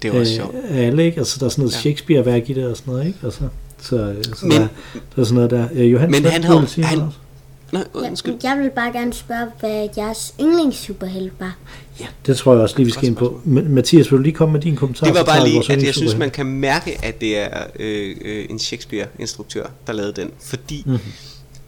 [0.02, 0.56] Det er også sjovt.
[0.70, 1.18] af alle, ikke?
[1.18, 1.80] Altså, der er sådan noget Ja.
[1.80, 3.20] Shakespeare-værk i det og sådan noget, ikke?
[3.24, 3.42] Altså,
[3.82, 4.68] så, så Men- der,
[5.16, 5.68] der er sådan noget der.
[5.74, 7.00] Øh, Johannes, Men han sige han-?
[7.00, 8.36] Nej, Ja, undskyld.
[8.44, 11.56] jeg vil bare gerne spørge, hvad jeres yndlingssuperhelt var.
[12.02, 13.42] Ja, det tror jeg også lige, vi skal ind på.
[13.46, 15.06] Ma- Mathias, vil du lige komme med din kommentar?
[15.06, 18.46] Det var bare lige, at jeg synes, man kan mærke, at det er øh, øh,
[18.50, 20.32] en Shakespeare-instruktør, der lavede den.
[20.40, 20.98] Fordi, Mhm.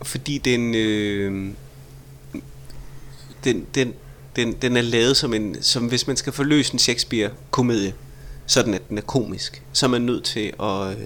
[0.02, 1.50] fordi den, øh,
[3.44, 3.94] den, den,
[4.36, 7.94] den, den er lavet som en, som hvis man skal forløse en Shakespeare-komedie,
[8.46, 11.06] sådan at den er komisk, så er man nødt til at, øh,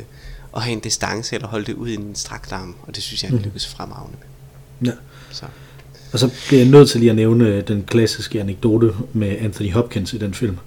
[0.55, 3.23] at have en distance eller holde det ud i en strakt arm, og det synes
[3.23, 3.45] jeg, han Mhm.
[3.45, 4.17] lykkes fremragende
[4.79, 4.91] med.
[4.91, 4.97] Ja.
[5.31, 5.45] Så.
[6.13, 9.71] Og så bliver jeg nødt til lige at nævne øh, den klassiske anekdote med Anthony
[9.71, 10.57] Hopkins i den film.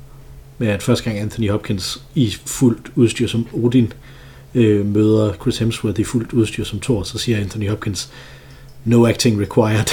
[0.59, 3.93] Med at første gang Anthony Hopkins i fuldt udstyr som Odin
[4.55, 8.11] øh, møder Chris Hemsworth i fuldt udstyr som Thor, så siger Anthony Hopkins,
[8.85, 9.87] no acting required.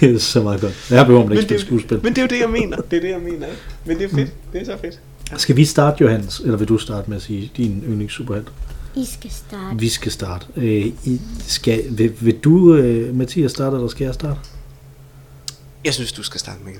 [0.00, 0.90] det er så meget godt.
[0.90, 2.00] Jeg behøver man ikke spille skuespil.
[2.02, 2.76] men det er jo det, jeg mener.
[2.76, 3.46] Det er det, jeg mener.
[3.84, 4.32] Men det er fedt.
[4.52, 5.00] Det er så fedt.
[5.36, 6.40] Skal vi starte, Johannes?
[6.40, 8.48] Eller vil du starte med at sige din yndlingssuperhelt?
[8.96, 9.78] I skal starte.
[9.78, 10.46] Vi skal starte.
[10.56, 14.40] Øh, I skal, vil, vil du, øh, Mathias, starte, eller skal jeg starte?
[15.84, 16.72] Jeg synes, du skal starte med.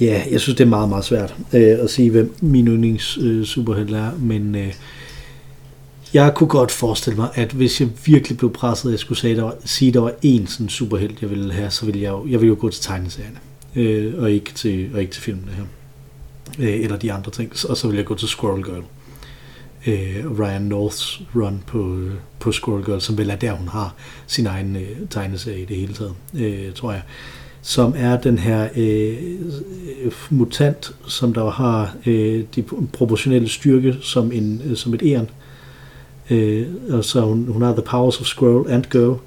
[0.00, 3.44] Ja, jeg synes, det er meget, meget svært øh, at sige, hvem min yndlings øh,
[3.44, 4.74] superhelt er, men øh,
[6.14, 9.36] jeg kunne godt forestille mig, at hvis jeg virkelig blev presset, at jeg skulle sige,
[9.36, 12.10] der var, sige, at der var én sådan superhelt, jeg ville have, så ville jeg
[12.10, 13.38] jo, jeg ville jo gå til tegneserierne,
[13.76, 15.64] øh, og, ikke til, og ikke til filmene her,
[16.58, 18.76] øh, eller de andre ting, og så ville jeg gå til Squirrel Girl.
[18.78, 19.01] Øh,
[19.86, 21.98] Øh, Ryan Norths run på,
[22.38, 23.94] på Squirrel Girl, som vel er der, hun har
[24.26, 27.02] sin egen øh, tegneserie i det hele taget, øh, tror jeg
[27.62, 29.16] som er den her øh,
[30.30, 32.62] mutant, som der har øh, de
[32.92, 35.30] proportionelle styrke som, en, øh, som et æren.
[36.30, 39.18] Øh, og så hun, hun har the powers of squirrel and girl.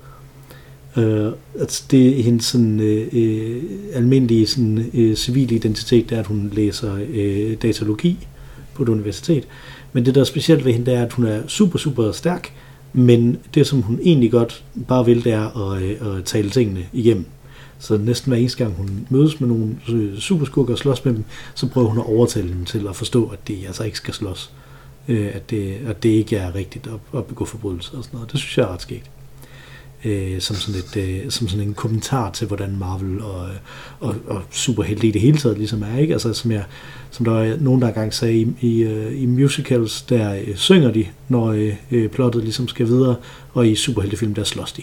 [0.97, 6.19] Øh, altså det er hendes sådan, øh, øh, almindelige sådan, øh, civile identitet, det er,
[6.19, 8.27] at hun læser øh, datalogi
[8.73, 9.47] på et universitet.
[9.95, 12.53] Men det, der er specielt ved hende, det er, at hun er super, super stærk,
[12.93, 16.85] men det, som hun egentlig godt bare vil, det er at, øh, at tale tingene
[16.93, 17.25] igennem.
[17.79, 21.13] Så næsten hver eneste gang hun mødes med nogle øh, superskurke superskurker og slås med
[21.13, 21.23] dem,
[21.55, 24.51] så prøver hun at overtale dem til at forstå, at de altså ikke skal slås.
[25.07, 28.31] Øh, at, det, at det ikke er rigtigt at, at begå forbrydelser og sådan noget.
[28.31, 29.09] Det synes jeg er ret skægt.
[30.05, 33.47] Øh, som, sådan et, øh, som sådan en kommentar til, hvordan Marvel og,
[33.99, 35.97] og, og superhelte i det hele taget ligesom er.
[35.97, 36.13] Ikke?
[36.13, 36.63] Altså, som, jeg,
[37.11, 40.91] som der var nogen, der engang sagde i, i, øh, i musicals, der øh, synger
[40.91, 43.15] de, når øh, øh, plottet ligesom skal videre,
[43.53, 44.81] og i superheltefilm, der slås de.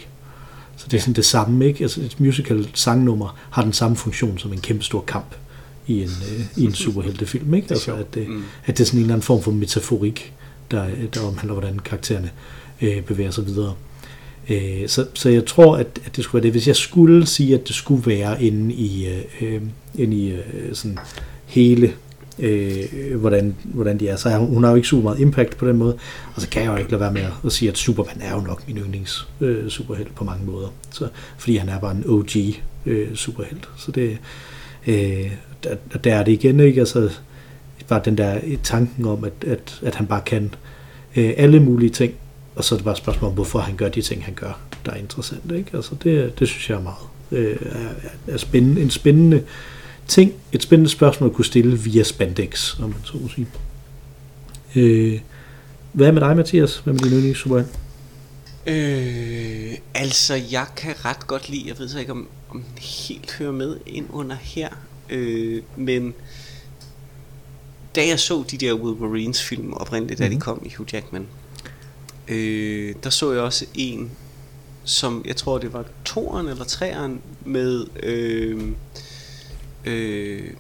[0.77, 1.83] Så det er sådan det samme, ikke?
[1.85, 5.35] Altså et musical sangnummer har den samme funktion som en kæmpe stor kamp
[5.87, 7.67] i en, øh, i en superheltefilm, ikke?
[7.75, 8.43] Altså at, øh, Mm.
[8.67, 10.33] at det er sådan en eller anden form for metaforik,
[10.71, 12.31] der, der omhandler, hvordan karaktererne
[12.83, 13.75] øh, bevæger sig videre.
[14.51, 16.53] Øh, så, så jeg tror, at, at det skulle være det.
[16.53, 19.61] Hvis jeg skulle sige, at det skulle være inde i, øh, øh
[19.95, 20.99] inde i øh, sådan
[21.47, 21.93] hele
[22.39, 24.17] øh, hvordan, hvordan de er.
[24.17, 25.97] Så er hun, hun har jo ikke super meget impact på den måde.
[26.35, 28.35] Og så kan jeg jo ikke lade være med at, at sige, at Superman er
[28.35, 30.69] jo nok min yndlings øh, superhelt på mange måder.
[30.91, 32.31] Så, fordi han er bare en OG
[32.87, 33.69] øh, superhelt.
[33.77, 34.19] Så det,
[34.87, 35.33] øh,
[35.65, 36.81] der, der er det igen, ikke?
[36.81, 37.11] Altså,
[37.89, 40.55] bare den der tanken om, at, at, at han bare kan
[41.17, 42.15] øh, alle mulige ting,
[42.57, 44.61] og så er det bare et spørgsmål om, hvorfor han gør de ting, han gør,
[44.87, 45.53] der er interessant.
[45.53, 45.71] Ikke?
[45.75, 46.97] Altså det, det synes jeg er meget
[47.31, 47.89] øh, er,
[48.33, 49.43] er spændende, en spændende
[50.09, 53.47] ting, et spændende spørgsmål at kunne stille via spandex, om man så må sige.
[54.77, 55.21] Øh,
[55.93, 56.77] hvad er med dig, Mathias?
[56.79, 57.71] Hvad med din yndlings superhelt?
[58.67, 63.33] Øh, altså, jeg kan ret godt lide, jeg ved så ikke, om, om den helt
[63.39, 64.69] hører med ind under her,
[65.11, 66.15] øh, men
[67.97, 70.41] da jeg så de der Wolverines film oprindeligt, da de Mhm.
[70.41, 71.27] kom i Hugh Jackman,
[72.29, 74.11] øh, der så jeg også en,
[74.85, 78.61] som jeg tror det var toeren eller treeren med øh,
[79.85, 80.51] øh,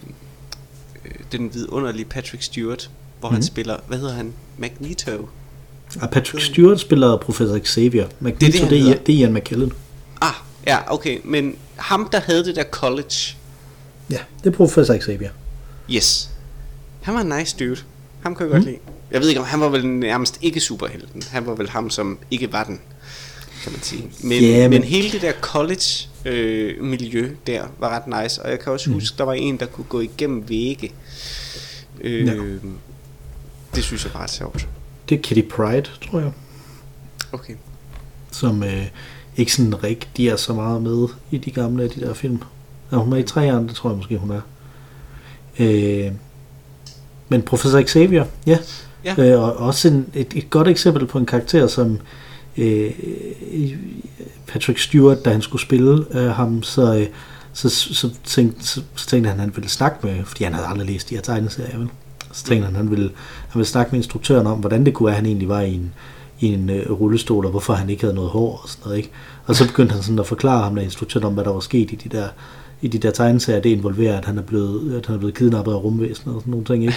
[1.32, 2.90] den vidunderlige Patrick Stewart,
[3.20, 3.32] hvor mm.
[3.34, 3.42] han Mhm.
[3.46, 5.28] spiller, hvad hedder han, Magneto.
[6.00, 8.08] Og Patrick Stewart spiller professor Xavier.
[8.20, 8.98] Magneto, det, han det, er, hedder.
[9.04, 9.72] det er Ian McKellen.
[10.20, 10.32] Ah,
[10.66, 13.14] ja, okay, men ham der havde det der college,
[14.10, 15.30] Ja, det er professor Xavier.
[15.90, 16.30] yes,
[17.02, 17.76] han var en nice dude.
[18.22, 18.66] Ham kan jeg godt Mm.
[18.68, 18.78] lide.
[19.12, 21.22] Jeg ved ikke, om han var vel nærmest ikke superhelten.
[21.30, 22.80] Han var vel ham, som ikke var den,
[23.62, 24.04] kan man sige.
[24.22, 24.70] Men, yeah, men...
[24.70, 28.42] men- hele det der college-miljø der var ret nice.
[28.42, 28.94] Og jeg kan også Mm.
[28.94, 30.92] huske, der var en, der kunne gå igennem vægge.
[32.00, 32.34] Øh, Ja.
[33.74, 34.68] Det synes jeg var ret sjovt.
[35.08, 36.32] Det er Kitty Pride, tror jeg,
[37.32, 37.54] Okay.
[38.30, 38.86] som øh,
[39.36, 42.38] ikke sådan rigtig er så meget med i de gamle af de der film.
[42.92, 43.68] Er hun med i træerne?
[43.68, 44.40] Det tror jeg måske, hun er.
[45.58, 46.12] Øh,
[47.28, 48.58] men Professor Xavier, ja.
[49.04, 49.14] Ja.
[49.18, 51.98] Øh, og også en, et, et godt eksempel på en karakter, som
[52.56, 52.90] øh,
[54.46, 57.06] Patrick Stewart, da han skulle spille øh, ham, så, øh,
[57.52, 60.66] så, så, tænkte, så, så tænkte han, at han ville snakke med, fordi han havde
[60.66, 61.88] aldrig læst de her tegneserier, vel?
[62.32, 63.10] Så tænkte han, at han ville,
[63.48, 65.74] han ville snakke med instruktøren om, hvordan det kunne være, at han egentlig var i
[65.74, 65.94] en,
[66.40, 69.10] i en øh, rullestol, og hvorfor han ikke havde noget hår og sådan noget, ikke?
[69.46, 71.92] Og så begyndte han sådan at forklare ham, der instruktøren om, hvad der var sket
[71.92, 72.28] i de der,
[72.82, 73.60] i de der tegneserier.
[73.60, 76.50] Det involverer, at han er blevet, at han er blevet kidnappet af rumvæsenet og sådan
[76.50, 76.94] nogle ting, ikke?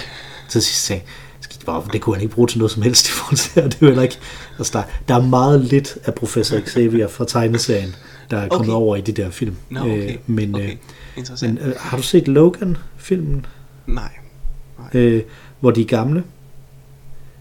[0.48, 1.08] Så sidst sagde jeg,
[1.40, 3.82] "Skidt bare, det kunne han ikke bruge til noget som helst i forhold til, det
[3.88, 4.18] er jo ikke,
[4.58, 7.94] altså der, der er meget lidt af Professor Xavier fra tegneserien,
[8.30, 8.82] der er kommet Okay.
[8.82, 9.56] over i de der film.
[9.70, 10.10] Nå, okay.
[10.10, 10.70] Øh, men okay.
[11.16, 13.46] øh, men øh, har du set Logan-filmen,
[13.86, 14.10] Nej.
[14.94, 15.22] øh,
[15.60, 16.24] hvor de er gamle?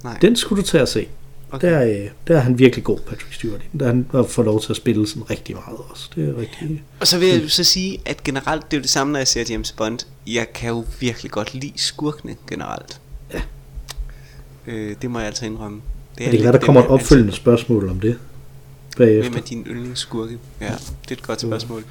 [0.03, 0.17] Nej.
[0.21, 1.07] Den skulle du tage at se.
[1.51, 1.67] Okay.
[1.67, 3.61] Der, er, der er han virkelig god, Patrick Stewart.
[3.79, 6.09] Der han fået lov til at spille sådan rigtig meget også.
[6.15, 6.83] Det er rigtig...
[6.99, 9.27] Og så vil jeg så sige, at generelt, det er jo det samme, når jeg
[9.27, 9.99] ser James Bond.
[10.27, 13.01] Jeg kan jo virkelig godt lide skurkene generelt.
[13.33, 13.41] Ja.
[14.67, 15.81] Øh, det må jeg altså indrømme.
[16.17, 18.17] Det, det kan være, der kommer et opfølgende spørgsmål om det
[18.97, 19.31] bagefter.
[19.31, 20.37] Hvem er din yndlingsskurke?
[20.61, 21.83] Ja, det er et godt spørgsmål.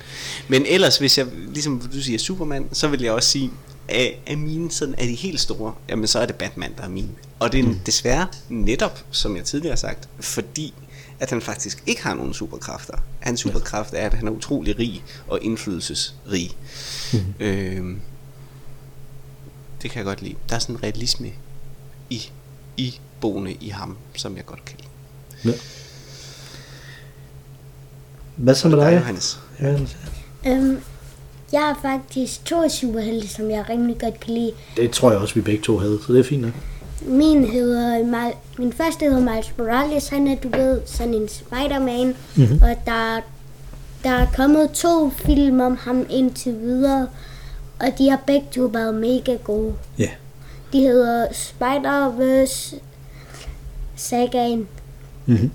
[0.48, 3.50] Men ellers, hvis jeg, ligesom du siger, Superman, så vil jeg også sige,
[3.88, 6.88] af, af mine sådan, af de helt store, jamen så er det Batman, der er
[6.88, 7.10] min.
[7.38, 7.78] Og det er mm.
[7.86, 10.74] desværre netop, som jeg tidligere har sagt, fordi
[11.20, 12.94] at han faktisk ikke har nogen superkræfter.
[13.20, 16.50] Hans superkraft er, at han er utrolig rig og indflydelsesrig.
[17.12, 17.18] Mm.
[17.40, 18.00] Øhm,
[19.82, 20.34] det kan jeg godt lide.
[20.48, 21.32] Der er sådan en realisme
[22.10, 22.30] i,
[22.76, 24.88] i boende i ham, som jeg godt kan lide.
[25.54, 25.60] Ja.
[28.36, 28.94] Hvad så med dig?
[28.94, 29.40] Johannes.
[29.60, 29.78] Ja,
[30.46, 30.80] Øhm,
[31.52, 34.52] jeg har faktisk to superhelte, som jeg rimelig godt kan lide.
[34.76, 36.52] det tror jeg også, vi begge to havde, så det er fint nok.
[37.06, 42.14] Min hedder, Mal- min første hedder Miles Morales, han er, du ved, sådan en Spider-Man,
[42.36, 42.58] Mhm.
[42.62, 43.20] og der,
[44.04, 47.08] der er kommet to film om ham indtil videre,
[47.80, 49.72] og de har begge to været mega gode.
[49.98, 50.08] Ja.
[50.72, 52.76] De hedder Spider-Verse
[53.96, 54.68] Sagaen.
[55.26, 55.50] Mm-hmm.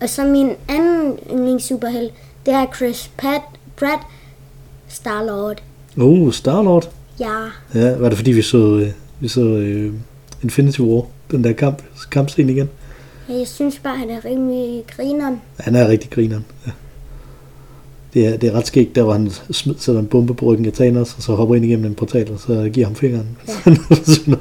[0.00, 2.12] Og så min anden yndlingssuperhelt,
[2.46, 3.42] det er Chris Pratt,
[3.76, 4.02] Pratt
[4.94, 5.62] Star-Lord.
[5.96, 6.90] Uh, Star-Lord.
[7.20, 7.40] Ja,
[7.74, 8.88] Ja, var det fordi, vi så, øh,
[9.20, 9.92] vi så øh,
[10.42, 12.68] Infinity War, den der kamp, kampscene igen?
[13.28, 15.40] jeg synes bare, han er rimelig grineren.
[15.60, 16.44] Han er rigtig grineren.
[16.66, 16.72] Ja.
[18.14, 20.66] Det er, det er ret skægt, der hvor han smider sætter en bombe på ryggen
[20.66, 23.38] af Thanos, og så hopper ind igennem en portal, og så giver ham fingeren.
[23.48, 23.52] Ja.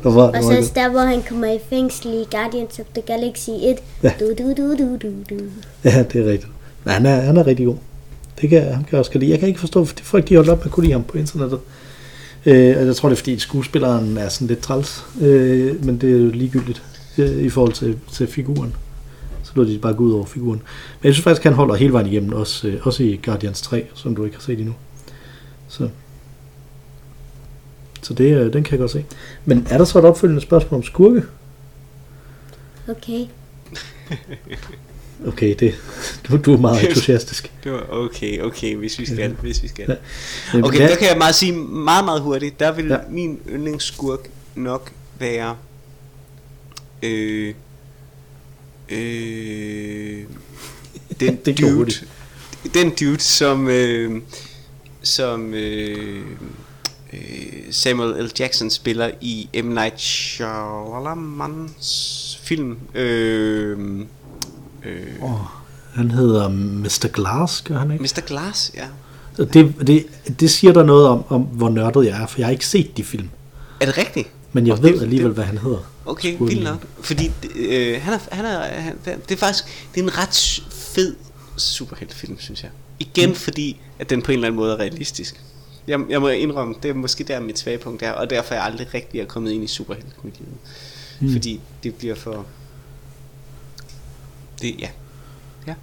[0.03, 3.77] derfra, Og så der, hvor han kommer i fængsel i Guardians of the Galaxy 1.
[4.03, 4.13] Ja.
[4.19, 5.39] Du, du, du, du, du, du.
[5.83, 6.51] Ja, det er rigtigt.
[6.83, 7.75] Men han er, han er rigtig god.
[8.41, 9.31] Det kan, ham kan jeg også godt lide.
[9.31, 11.17] Jeg kan ikke forstå, for folk de holdt op med at kunne lide ham på
[11.17, 11.59] internettet.
[12.45, 15.05] Øh, og jeg tror, det er fordi skuespilleren er sådan lidt træls.
[15.21, 16.83] Øh, men det er jo ligegyldigt
[17.17, 18.75] øh, i forhold til, til figuren.
[19.43, 20.61] Så lå de bare gå ud over figuren.
[21.01, 23.85] Men jeg synes faktisk, han holder hele vejen igennem, også, øh, også i Guardians 3,
[23.93, 24.73] som du ikke har set endnu.
[25.67, 25.89] Så,
[28.01, 29.05] så det, øh, den kan jeg godt se.
[29.45, 31.23] Men er der så et opfølgende spørgsmål om skurke?
[32.87, 33.25] Okay.
[35.27, 35.75] Okay, det,
[36.27, 37.51] du, du er meget entusiastisk.
[37.63, 39.27] Det var okay, okay, hvis vi skal, Ja.
[39.27, 39.85] hvis vi skal.
[39.87, 39.95] Ja.
[40.63, 42.59] Okay, hvad- der kan jeg meget sige meget, meget hurtigt.
[42.59, 42.97] Der vil Ja.
[43.09, 45.55] min yndlingsskurk nok være...
[47.03, 47.53] Øh,
[48.89, 50.23] øh,
[51.19, 52.07] den Det dude, hurtigt.
[52.73, 54.21] den dude, som, øh,
[55.03, 56.21] som øh,
[57.13, 57.19] øh,
[57.71, 58.31] Samuel L.
[58.39, 59.65] Jackson spiller i M.
[59.65, 60.01] Night
[61.13, 62.77] Shyamalams film.
[62.95, 63.77] Øh,
[64.85, 65.39] øh, Åh,
[65.93, 67.07] han hedder Mr.
[67.13, 68.03] Glass, gør han ikke?
[68.03, 68.21] Mr.
[68.27, 68.87] Glass, ja.
[69.37, 70.05] Det, det,
[70.39, 72.97] det siger der noget om, om, hvor nørdet jeg er, for jeg har ikke set
[72.97, 73.29] de film.
[73.79, 74.27] Er det rigtigt?
[74.53, 75.89] Men jeg Og ved det- alligevel, det- hvad han hedder.
[76.05, 76.85] Okay, vildt nok.
[77.01, 79.65] Fordi øh, han er, han er, han, det er faktisk
[79.95, 81.15] det er en ret fed
[81.57, 82.71] superheltefilm, synes jeg.
[82.99, 83.35] Igen mm.
[83.35, 85.41] fordi, at den på en eller anden måde er realistisk.
[85.87, 88.57] Jeg, jeg må indrømme, det er måske der mit svage punkt er, og derfor er
[88.57, 90.49] jeg aldrig rigtig er kommet ind i superheltemiljøet.
[91.19, 91.27] Mm.
[91.27, 91.33] Mm.
[91.33, 92.45] Fordi det bliver for...
[94.61, 94.87] Det, ja.
[95.67, 95.73] Ja.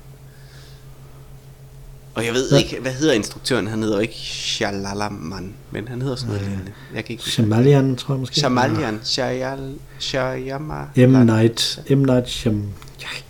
[2.15, 2.57] Og jeg ved Ja.
[2.57, 2.63] ja.
[2.63, 3.67] ikke, hvad hedder instruktøren?
[3.67, 6.73] Han hedder ikke Shalalaman, men han hedder sådan noget lignende.
[6.95, 7.23] Jeg kan ikke.
[7.31, 8.37] Shamalian, tror jeg måske.
[8.37, 11.11] Shamalian, Shayal, Shayama, M.
[11.27, 11.81] Night.
[11.91, 11.99] M.
[11.99, 12.65] Night Sham...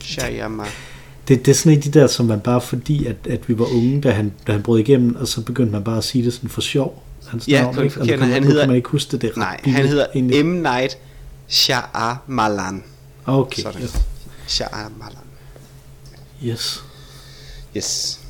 [0.00, 0.64] Shayama.
[1.28, 3.58] Det, det er sådan en af de der, som man bare fordi, at, at vi
[3.58, 6.24] var unge, da han, da han brød igennem, og så begyndte man bare at sige
[6.24, 7.02] det sådan for sjov.
[7.28, 7.98] Hans Ja, navn, ikke?
[7.98, 9.22] Man- Han hedder- kan man ikke huske det.
[9.22, 10.44] det Nej, han hedder egentlig.
[10.46, 10.48] M.
[10.48, 10.98] Night
[11.48, 12.82] Shyamalan.
[13.26, 13.82] Okay, Sådan.
[13.82, 13.96] yes.
[14.46, 15.16] Shyamalan.
[16.44, 16.84] Yes.
[17.76, 18.20] Yes.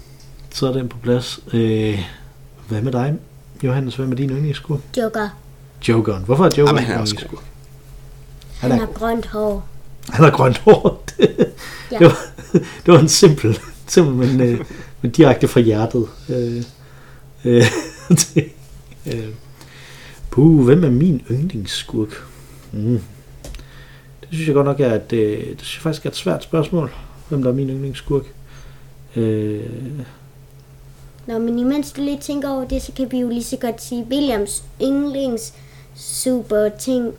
[0.50, 1.40] Så er den på plads.
[1.52, 1.98] Øh,
[2.68, 3.14] hvad med dig,
[3.62, 3.96] Johannes?
[3.96, 4.80] Hvad med din yndlingsskurk?
[4.96, 5.28] Joker.
[5.88, 6.24] Jokeren.
[6.24, 7.26] Hvorfor er Jokeren Jamen, han er din også?
[8.60, 9.68] Han Han har er, grønt hår.
[10.08, 11.04] han har grønt hår.
[11.92, 11.98] Ja.
[11.98, 12.16] det, var,
[12.86, 14.60] det var en simpel, simpel men, øh,
[15.02, 16.08] men direkte fra hjertet.
[16.28, 16.62] Øh,
[17.44, 17.64] øh,
[18.34, 18.44] det,
[19.06, 19.28] øh.
[20.30, 22.24] Puh, hvem er min yndlingsskurk?
[22.72, 23.00] Mm.
[24.20, 26.42] Det synes jeg godt nok er et, øh, det synes jeg faktisk er et svært
[26.44, 26.92] spørgsmål,
[27.30, 28.24] hvem der er min yndlingsskurk.
[29.16, 29.70] Øh,
[31.26, 33.82] Nå, men imens du lige tænker over det, så kan vi jo lige så godt
[33.82, 35.54] sige Williams yndlings
[35.96, 37.14] super ting.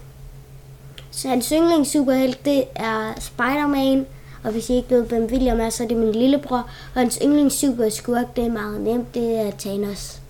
[1.11, 4.05] Så hans yndlings superhelt, det er Spider-Man.
[4.43, 6.69] Og hvis I ikke ved, hvem William er, så er det min lillebror.
[6.95, 10.21] Og hans yndlings super skurk, det er meget nemt, det er Thanos.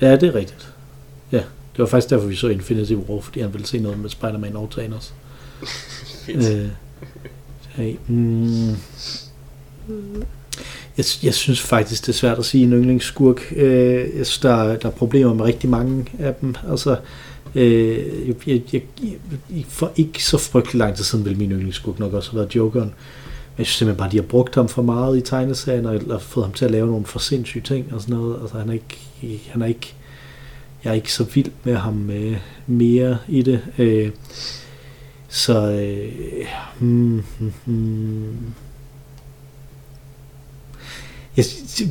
[0.00, 0.74] Ja, det er rigtigt.
[1.32, 4.10] Ja, det var faktisk derfor, vi så Infinity War, fordi han ville se noget med
[4.10, 5.14] Spider-Man og Thanos.
[6.28, 6.68] øh,
[7.78, 8.76] hey, mm,
[10.96, 13.52] jeg, jeg synes faktisk, det er svært at sige en yndlingsskurk.
[13.56, 16.54] Øh, jeg synes, der, der er problemer med rigtig mange af dem.
[16.70, 16.96] Altså,
[17.54, 18.84] øh, jeg, jeg, jeg,
[19.68, 22.88] for ikke så frygtelig lang tid siden ville min yndlingsskurk nok også have været Jokeren.
[22.88, 25.96] Men jeg synes simpelthen bare, at de har brugt ham for meget i tegneserien, og
[25.96, 28.38] eller fået ham til at lave nogle for sindssyge ting og sådan noget.
[28.42, 29.94] Altså, han er ikke, han er ikke
[30.84, 33.60] jeg er ikke så vild med ham øh, mere i det.
[33.78, 34.10] Øh,
[35.28, 36.46] så øh,
[36.78, 38.52] hmm, hmm, hmm.
[41.36, 41.44] Jeg,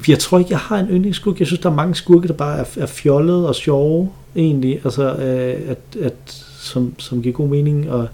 [0.07, 1.39] jeg tror ikke, jeg har en yndlingsskurk.
[1.39, 4.81] Jeg synes, der er mange skurke, der bare er, er fjollede og sjove, egentlig.
[4.83, 6.13] Altså, øh, at, at,
[6.59, 8.07] som, som giver god mening og,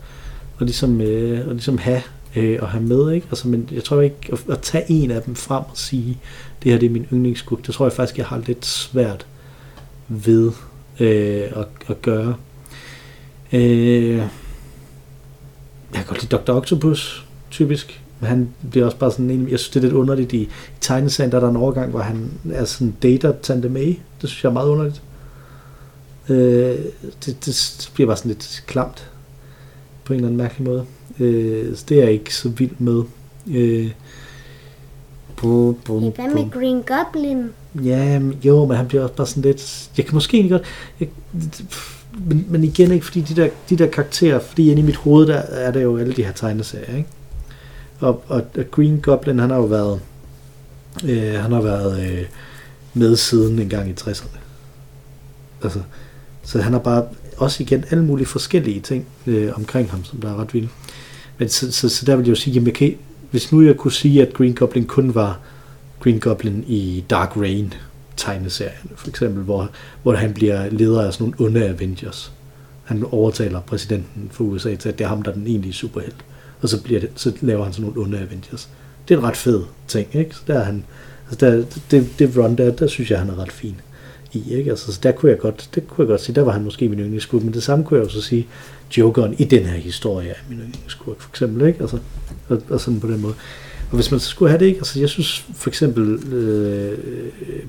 [0.57, 2.01] og ligesom, øh, og ligesom have
[2.35, 3.11] øh, at have med.
[3.11, 3.27] Ikke?
[3.29, 6.17] Altså, men jeg tror ikke, at, at tage en af dem frem og sige,
[6.63, 9.25] det her det er min yndlingsskurk, det tror jeg faktisk, jeg har lidt svært
[10.07, 10.51] ved
[10.99, 12.35] øh, at, at gøre.
[13.53, 14.21] Øh,
[15.93, 16.57] jeg kan godt lide Dr.
[16.57, 18.03] Octopus, typisk.
[18.19, 20.49] Men han bliver også bare sådan en, jeg synes det er lidt underligt i, i
[20.81, 23.95] tegneserien, der er der en overgang, hvor han er sådan dater Tante May.
[24.21, 25.01] Det synes jeg er meget underligt.
[26.29, 26.77] Øh,
[27.25, 29.11] det, det bliver bare sådan lidt klamt
[30.03, 30.85] på en eller anden mærkelig måde.
[31.19, 33.03] Øh, så det er jeg ikke så vild med.
[33.47, 33.91] Øh,
[35.35, 37.49] bum, bum, Hvad med Green Goblin?
[37.83, 39.89] Ja, jo, men han bliver også bare sådan lidt...
[39.97, 40.63] Jeg kan måske egentlig godt...
[40.99, 41.07] Jeg,
[42.17, 45.27] men, men igen ikke, fordi de der, de der karakterer, fordi inde i mit hoved,
[45.27, 47.09] der er der jo alle de her tegneserier, ikke?
[47.99, 49.99] Og, og, og Green Goblin, han har jo været...
[51.03, 52.25] Øh, han har været øh,
[52.93, 54.37] med siden en gang i 60'erne.
[55.63, 55.79] Altså,
[56.43, 57.05] så han har bare
[57.37, 60.69] også igen alle mulige forskellige ting øh, omkring ham, som der er ret vilde.
[61.37, 62.95] Men så, så, så der vil jeg jo sige, jamen jeg kan,
[63.31, 65.39] hvis nu jeg kunne sige, at Green Goblin kun var
[65.99, 67.73] Green Goblin i Dark Reign
[68.23, 69.69] tegneserierne, for eksempel, hvor,
[70.03, 72.31] hvor han bliver leder af sådan nogle onde Avengers.
[72.83, 76.25] Han overtaler præsidenten for USA til, at det er ham, der er den egentlige superhelt.
[76.61, 78.69] Og så, bliver det, så laver han sådan nogle onde Avengers.
[79.07, 80.35] Det er en ret fed ting, ikke?
[80.35, 80.83] Så der er han,
[81.29, 83.75] altså der, det, det run der, der synes jeg, han er ret fin
[84.33, 84.69] i, ikke?
[84.69, 86.89] Altså, så der kunne jeg godt, det kunne jeg godt sige, der var han måske
[86.89, 88.47] min yndlingsskurk, men det samme kunne jeg også sige,
[88.97, 91.81] Jokeren i den her historie er min yndlingsskurk, for eksempel, ikke?
[91.81, 91.97] Altså,
[92.49, 93.33] og, og sådan på den måde.
[93.89, 94.77] Og hvis man så skulle have det, ikke?
[94.77, 96.97] Altså, jeg synes for eksempel, øh,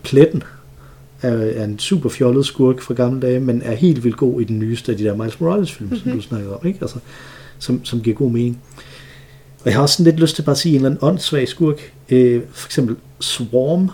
[0.03, 0.43] Pletten
[1.23, 4.45] er, er en super fjollet skurk fra gamle dage, men er helt vildt god i
[4.45, 6.03] den nyeste af de der Miles Morales-film, mm-hmm.
[6.03, 6.79] som du snakkede om, ikke?
[6.83, 6.99] Altså,
[7.59, 8.59] som, som giver god mening.
[9.61, 11.49] Og jeg har også sådan lidt lyst til bare at sige en eller anden åndssvag
[11.49, 11.93] skurk.
[12.09, 13.91] Øh, for eksempel Swarm,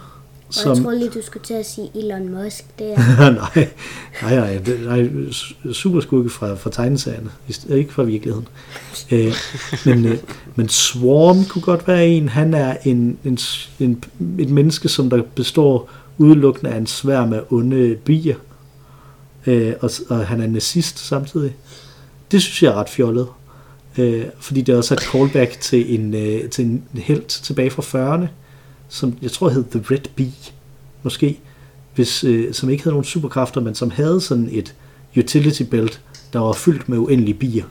[0.65, 2.65] Og jeg tror lige, du skulle til at sige Elon Musk.
[2.79, 3.69] Det er nej,
[4.23, 5.09] nej, nej, det- nej,
[5.73, 7.31] superskurke fra, fra tegneserierne,
[7.71, 8.49] ikke fra virkeligheden.
[9.11, 9.35] Øh,
[9.87, 10.19] men, øh,
[10.57, 12.29] men Swarm kunne godt være en.
[12.29, 13.39] Han er en, en,
[13.81, 14.05] en,
[14.39, 18.37] et menneske, som der består udelukkende af en sværm af onde bier.
[19.47, 21.57] Øh, og, og han er nazist samtidig.
[22.33, 23.27] Det synes jeg er ret fjollet.
[23.99, 27.83] Øh, fordi det er også et callback til en, øh, til en helt tilbage fra
[27.83, 28.27] 40'erne,
[28.91, 30.33] som jeg tror hed The Red Bee,
[31.03, 31.39] måske
[31.95, 34.75] hvis, øh, som ikke havde nogen superkræfter, men som havde sådan et
[35.17, 36.01] utility belt,
[36.33, 37.65] der var fyldt med uendelige bier,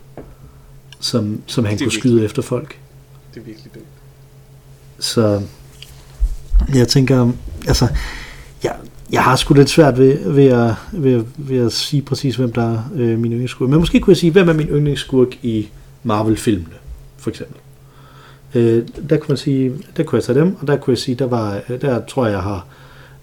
[1.00, 2.78] som, som han kunne virkelig- skyde efter folk.
[3.34, 3.82] Det er virkelig det.
[5.00, 5.42] Så
[6.74, 7.32] jeg tænker,
[7.68, 7.88] altså,
[8.64, 8.76] jeg,
[9.12, 12.54] jeg har sgu lidt svært ved, ved, at, ved, at, ved at sige præcis, hvem
[12.54, 13.70] der er øh, min yndlingsskurk.
[13.70, 15.70] Men måske kunne jeg sige, hvem er min yndlingsskurk i
[16.04, 16.76] Marvel-filmene,
[17.18, 17.58] for eksempel.
[18.56, 21.16] Øh, der kunne man sige, der kunne jeg tage dem, og der kunne jeg sige,
[21.16, 22.68] der var, der tror jeg, jeg har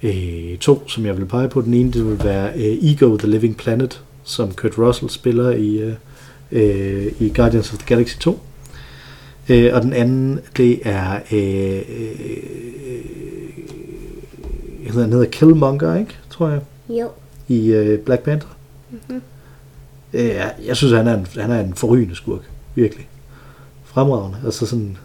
[0.02, 1.60] øh, to, som jeg vil pege på.
[1.60, 5.78] Den ene, det vil være øh, Ego, The Living Planet, som Kurt Russell spiller i,
[5.78, 5.94] øh,
[6.52, 8.40] øh, i Guardians of the Galaxy 2.
[9.48, 12.24] Øh, og den anden, det er, øh, øh,
[14.86, 17.10] hedder, han hedder Killmonger, ikke, tror jeg, jo.
[17.48, 18.50] i øh, Black Panther.
[18.90, 19.22] Mm-hmm.
[20.12, 20.34] Øh,
[20.66, 22.40] jeg synes, han er en, han er en forrygende skurk.
[22.74, 23.08] Virkelig.
[23.84, 24.38] Fremragende.
[24.44, 24.96] Altså sådan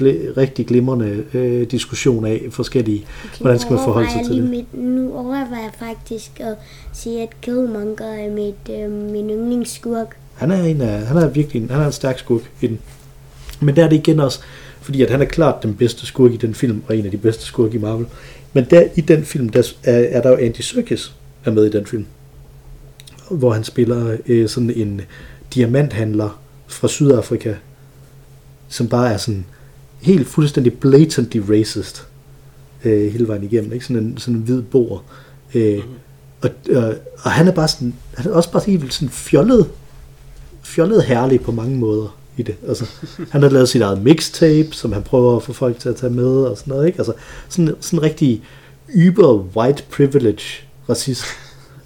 [0.00, 4.50] gl- rigtig glimrende øh, diskussion af forskellige, okay, hvordan skal man forholde sig til det.
[4.50, 6.54] Mit, nu overvejer jeg faktisk at
[6.92, 10.16] sige, at Killmonger er mit, øh, min yndlingsskurk.
[10.34, 12.78] Han er, en af, han er virkelig en, han er en stærk skurk i den.
[13.60, 14.40] Men der er det igen også,
[14.80, 17.16] fordi at han er klart den bedste skurk i den film, og en af de
[17.16, 18.06] bedste skurke i Marvel.
[18.52, 21.70] Men der i den film, der er, er der jo Andy Serkis er med i
[21.70, 22.06] den film.
[23.30, 25.00] Hvor han spiller øh, sådan en
[25.54, 27.54] diamanthandler fra Sydafrika,
[28.68, 29.44] som bare er sådan
[30.00, 32.06] helt fuldstændig blatantly racist
[32.84, 33.72] øh, hele vejen igennem.
[33.72, 33.86] Ikke?
[33.86, 35.02] Sådan, en, sådan en hvid bor.
[35.54, 35.94] Øh, mm-hmm.
[36.40, 39.70] og, og, og han er bare sådan, han er også bare helt sådan fjollet,
[40.62, 42.54] fjollet herlig på mange måder i det.
[42.68, 42.86] Altså,
[43.32, 46.12] han har lavet sit eget mixtape, som han prøver at få folk til at tage
[46.12, 46.86] med og sådan noget.
[46.86, 46.98] Ikke?
[46.98, 47.12] Altså,
[47.48, 48.42] sådan, sådan en rigtig
[48.94, 50.42] yber white privilege
[50.88, 51.24] racist.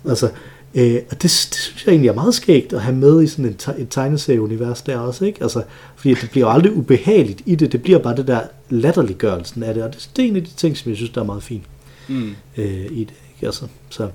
[0.08, 0.30] Altså,
[0.74, 3.44] øh, og det, det synes jeg egentlig er meget skægt at have med i sådan
[3.44, 5.42] en te- et tegneserieunivers der også, ikke?
[5.42, 5.62] Altså,
[5.96, 9.74] fordi det bliver jo aldrig ubehageligt i det, det bliver bare det der latterliggørelsen af
[9.74, 11.42] det, og det, det er en af de ting, som jeg synes, der er meget
[11.42, 11.64] fint
[12.08, 12.34] Mm.
[12.56, 13.46] øh, i det, ikke?
[13.46, 14.08] Altså, så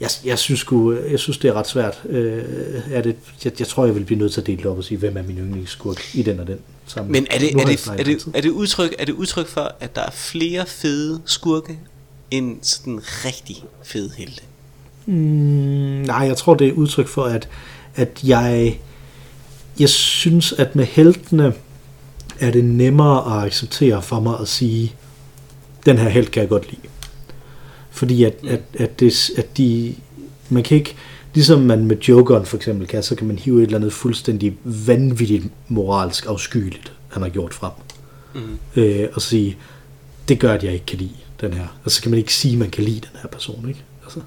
[0.00, 2.02] jeg, jeg, synes sgu, jeg synes, det er ret svært.
[2.08, 2.44] Øh,
[2.90, 4.84] er det, jeg, jeg tror, jeg vil blive nødt til at dele det op og
[4.84, 7.12] sige, hvem er min yndlingsskurk i den og den sammen.
[7.12, 9.96] Men er det, er, det, er, det, er, det udtryk, er det udtryk for, at
[9.96, 11.78] der er flere fede skurke
[12.30, 14.42] end sådan rigtig fede helte?
[15.06, 15.14] Mm,
[16.06, 17.48] nej, jeg tror, det er udtryk for, at,
[17.94, 18.80] at jeg,
[19.80, 21.52] jeg synes, at med heltene
[22.40, 24.94] er det nemmere at acceptere for mig at sige,
[25.86, 26.82] den her held kan jeg godt lide.
[27.90, 29.94] Fordi at, at, at, det, at de,
[30.48, 30.96] man kan ikke,
[31.34, 34.56] ligesom man med Jokeren for eksempel kan, så kan man hive et eller andet fuldstændig
[34.64, 37.72] vanvittigt moralsk afskyeligt, han har gjort frem.
[38.34, 38.58] Mm.
[38.76, 39.56] Øh, og sige,
[40.28, 41.66] det gør, at jeg ikke kan lide den her.
[41.84, 43.82] Og så kan man ikke sige, at man kan lide den her person, ikke?
[44.04, 44.20] Altså,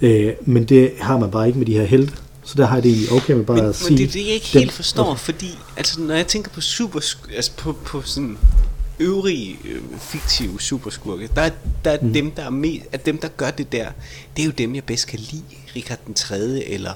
[0.00, 2.12] øh, men det har man bare ikke med de her helte.
[2.44, 3.98] Så der har jeg det okay med bare Men, at men sige...
[3.98, 7.00] det er det, jeg ikke den- helt forstår, fordi altså, når jeg tænker på super,
[7.36, 8.38] altså på, på sådan
[9.00, 11.50] øvrige øh, fiktive superskurke, der, er-
[11.84, 12.12] der er mm.
[12.12, 13.88] dem, der er mest, at dem, der gør det der,
[14.36, 15.42] det er jo dem, jeg bedst kan lide.
[15.76, 16.38] Richard den 3.
[16.68, 16.92] eller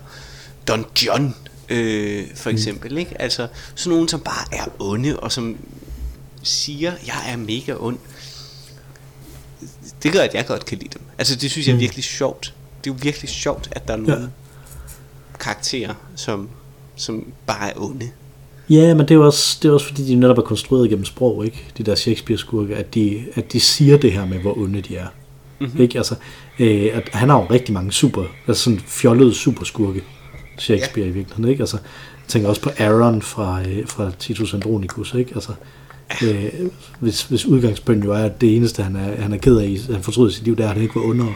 [0.69, 1.35] Don John,
[1.69, 2.99] øh, for eksempel.
[2.99, 3.21] Ikke?
[3.23, 5.57] Altså sådan nogen, som bare er onde, og som
[6.43, 7.99] siger, jeg er mega ond.
[10.03, 11.03] Det gør, at jeg godt kan lide dem.
[11.19, 11.81] Altså det synes jeg er Mm.
[11.81, 12.55] virkelig sjovt.
[12.85, 14.05] Det er jo virkelig sjovt, at der er Ja.
[14.05, 14.31] nogle
[15.41, 16.49] karakterer, som,
[16.97, 18.11] som bare er onde.
[18.71, 21.05] Ja, men det er jo også, det er også fordi, de netop er konstrueret gennem
[21.05, 21.65] sprog, ikke?
[21.79, 25.07] De der Shakespeare-skurke, at de, at de siger det her med, hvor onde de er.
[25.61, 25.81] Mm-hmm.
[25.81, 25.99] Ikke?
[25.99, 26.15] Altså,
[26.59, 30.03] øh, at han har jo rigtig mange super, altså sådan fjollede superskurke,
[30.59, 31.11] Shakespeare ja.
[31.11, 31.63] i virkeligheden, ikke?
[31.63, 31.77] Altså,
[32.17, 35.33] jeg tænker også på Aaron fra, øh, fra Titus Andronicus, ikke?
[35.35, 35.53] Altså,
[36.23, 36.53] øh,
[37.01, 40.03] hvis, hvis udgangspunktet jo er, at det eneste, han er, han er ked af, han
[40.03, 41.27] fortryder sit liv, det er, at han ikke var under.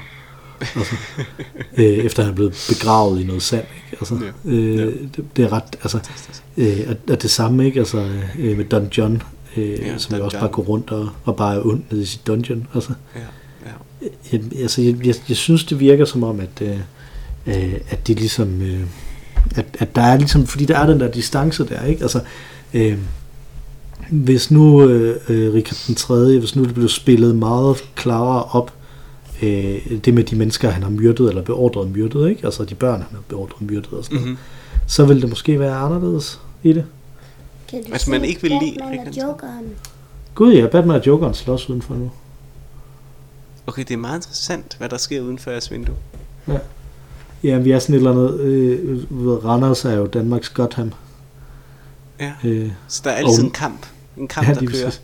[0.60, 0.94] Altså,
[1.78, 3.96] øh, efter han er blevet begravet i noget sand, ikke?
[4.00, 5.98] Altså, øh, det, det er ret, altså,
[6.56, 7.78] øh, at, at det samme, ikke?
[7.78, 9.22] Altså, øh, med Don John,
[9.56, 10.42] øh, ja, som Don jo også John.
[10.42, 12.66] bare går rundt og, og bare er ond nede i sit dungeon.
[12.74, 13.20] Altså, Ja,
[14.02, 14.06] ja.
[14.32, 16.78] jeg, altså, jeg, jeg, jeg synes, det virker som om, at, øh,
[17.46, 18.80] øh, at det ligesom, øh,
[19.56, 22.02] at, at der er ligesom, fordi der er den der distance der, ikke?
[22.02, 22.20] Altså,
[22.74, 22.98] øh,
[24.10, 28.72] hvis nu øh, øh, Richard den 3., hvis nu det blev spillet meget klarere op,
[29.42, 32.44] øh, det med de mennesker, han har myrdet eller beordret myrdet, ikke?
[32.44, 34.36] Altså de børn, han har beordret myrdet og sådan Mm-hmm.
[34.86, 36.84] så vil det måske være anderledes i det.
[37.68, 39.16] Kan du Altså, man ikke vil lide Batman og?
[39.16, 39.64] Jokeren?
[40.34, 42.10] Gud ja, Batman og Jokeren slås udenfor nu.
[43.66, 45.94] Okay, det er meget interessant, hvad der sker uden for jeres vindue.
[47.44, 48.98] Ja, vi er sådan et eller andet, øh,
[49.44, 50.92] Randers er jo Danmarks Gotham.
[52.20, 52.32] Ja.
[52.44, 53.86] Øh, Så der er altid Og- en kamp.
[54.16, 54.84] En kamp, ja, der kører.
[54.84, 55.02] præcis.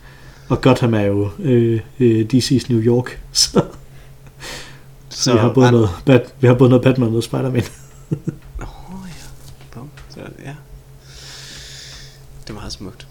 [0.49, 3.63] Og Gotham er jo øh, øh, DC's New York, så,
[5.23, 7.63] så vi, har både Rand- noget, Bat, vi har både noget Batman og noget Spider-Man.
[8.61, 9.23] Åh oh, ja.
[9.79, 9.89] Bum.
[10.09, 10.55] Så, ja.
[12.43, 13.07] Det er meget smukt.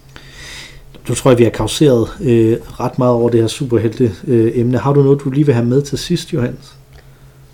[1.07, 4.77] Du tror jeg, vi har kauseret øh, ret meget over det her superhelte øh, emne.
[4.77, 6.75] Har du noget, du lige vil have med til sidst, Johannes?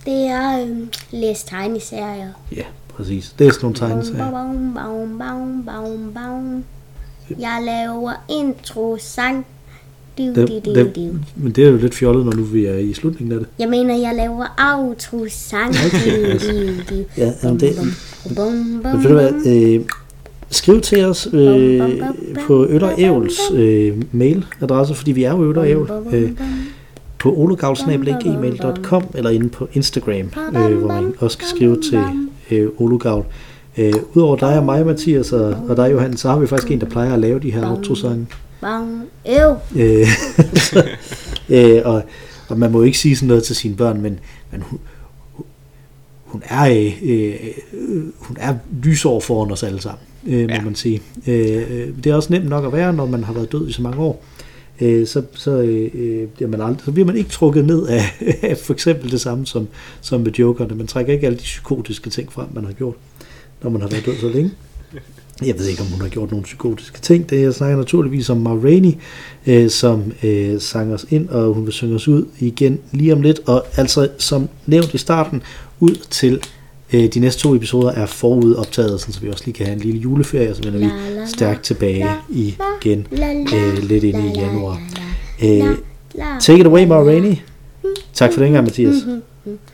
[0.05, 2.29] Det er øhm, læs tegneserier.
[2.55, 2.63] Ja,
[2.95, 3.35] præcis.
[3.39, 4.31] Det er sådan nogle tegneserier.
[4.31, 6.63] Bum, bum, bum, bum, bum.
[7.39, 9.45] Jeg laver intro sang.
[10.17, 13.39] Det, det, men det er jo lidt fjollet, når nu vi er i slutningen af
[13.39, 13.47] det.
[13.59, 14.45] Jeg mener, jeg laver
[14.75, 15.73] outro sang.
[15.73, 17.03] Du, du, du.
[17.17, 17.75] Ja, jamen det,
[18.83, 19.81] ved du hvad, øh,
[20.49, 22.01] skriv til os øh,
[22.47, 26.31] på Øller Ævls øh, mailadresse, fordi vi er jo Øller Ævl, øh,
[27.19, 31.99] på ologavl.gmail.com eller inde på Instagram, øh, hvor man også kan skrive til
[32.51, 33.25] øh, ologavl.
[33.77, 36.79] Øh, Udover dig og mig, Mathias, og, og dig, Johan, så har vi faktisk en,
[36.79, 38.27] der plejer at lave de her outro-sange.
[38.61, 39.01] Bum.
[39.29, 39.55] Øv.
[39.75, 40.07] Øh,
[41.49, 42.03] øh, og,
[42.47, 44.19] og man må jo ikke sige sådan noget til sine børn, men,
[44.51, 44.79] men hu,
[45.33, 45.45] hu,
[46.25, 47.33] hun er, øh,
[47.73, 50.61] øh, hun er lysår foran os alle sammen, øh, må Ja.
[50.61, 51.01] man sige.
[51.27, 53.81] Øh, det er også nemt nok at være, når man har været død i så
[53.81, 54.23] mange år.
[54.81, 58.03] Øh, så, så, øh, øh, bliver man aldrig, så bliver man ikke trukket ned af,
[58.49, 59.67] af for eksempel det samme som,
[60.01, 60.75] som med jokerne.
[60.75, 62.95] Man trækker ikke alle de psykotiske ting frem, man har gjort,
[63.63, 64.51] når man har været død så længe.
[65.45, 67.29] Jeg ved ikke, om hun har gjort nogle psykotiske ting.
[67.29, 68.91] Det jeg snakker naturligvis om Ma Rainey,
[69.47, 73.21] øh, som øh, sang os ind, og hun vil synge os ud igen lige om
[73.21, 73.39] lidt.
[73.45, 75.43] Og altså, som nævnt i starten,
[75.79, 76.41] ud til
[76.93, 79.81] øh, de næste to episoder er forudoptaget, sådan, så vi også lige kan have en
[79.81, 80.89] lille juleferie, og så vender vi
[81.27, 83.07] stærkt tilbage igen
[83.53, 84.81] øh, lidt ind la, i januar.
[85.43, 85.77] Øh,
[86.39, 86.95] Take it away, Ma.
[86.95, 87.35] Rainey.
[88.13, 88.95] Tak for den gang, Mathias.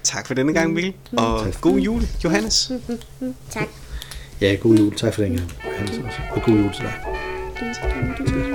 [0.04, 0.94] Tak for denne gang, Mikkel.
[1.18, 2.72] Og god jul, Johannes.
[3.52, 3.68] Tak.
[4.44, 4.94] Ja, god jul.
[4.96, 5.52] Tak for den gang,
[6.32, 6.94] Og god jul til dig.
[7.60, 7.64] Det
[8.36, 8.53] Went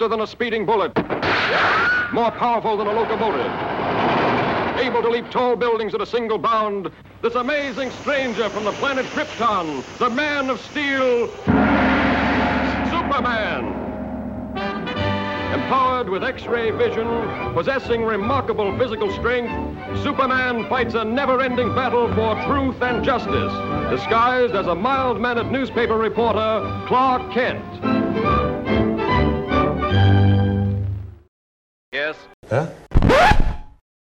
[0.00, 0.96] faster than a speeding bullet,
[2.10, 3.52] more powerful than a locomotive,
[4.80, 6.90] able to leap tall buildings at a single bound,
[7.20, 11.28] this amazing stranger from the planet Krypton, the Man of Steel,
[12.88, 13.76] Superman.
[15.52, 17.06] Empowered with X-ray vision,
[17.52, 19.52] possessing remarkable physical strength,
[20.02, 23.52] Superman fights a never-ending battle for truth and justice,
[23.90, 27.99] disguised as a mild-mannered newspaper reporter, Clark Kent.
[32.50, 32.66] Huh?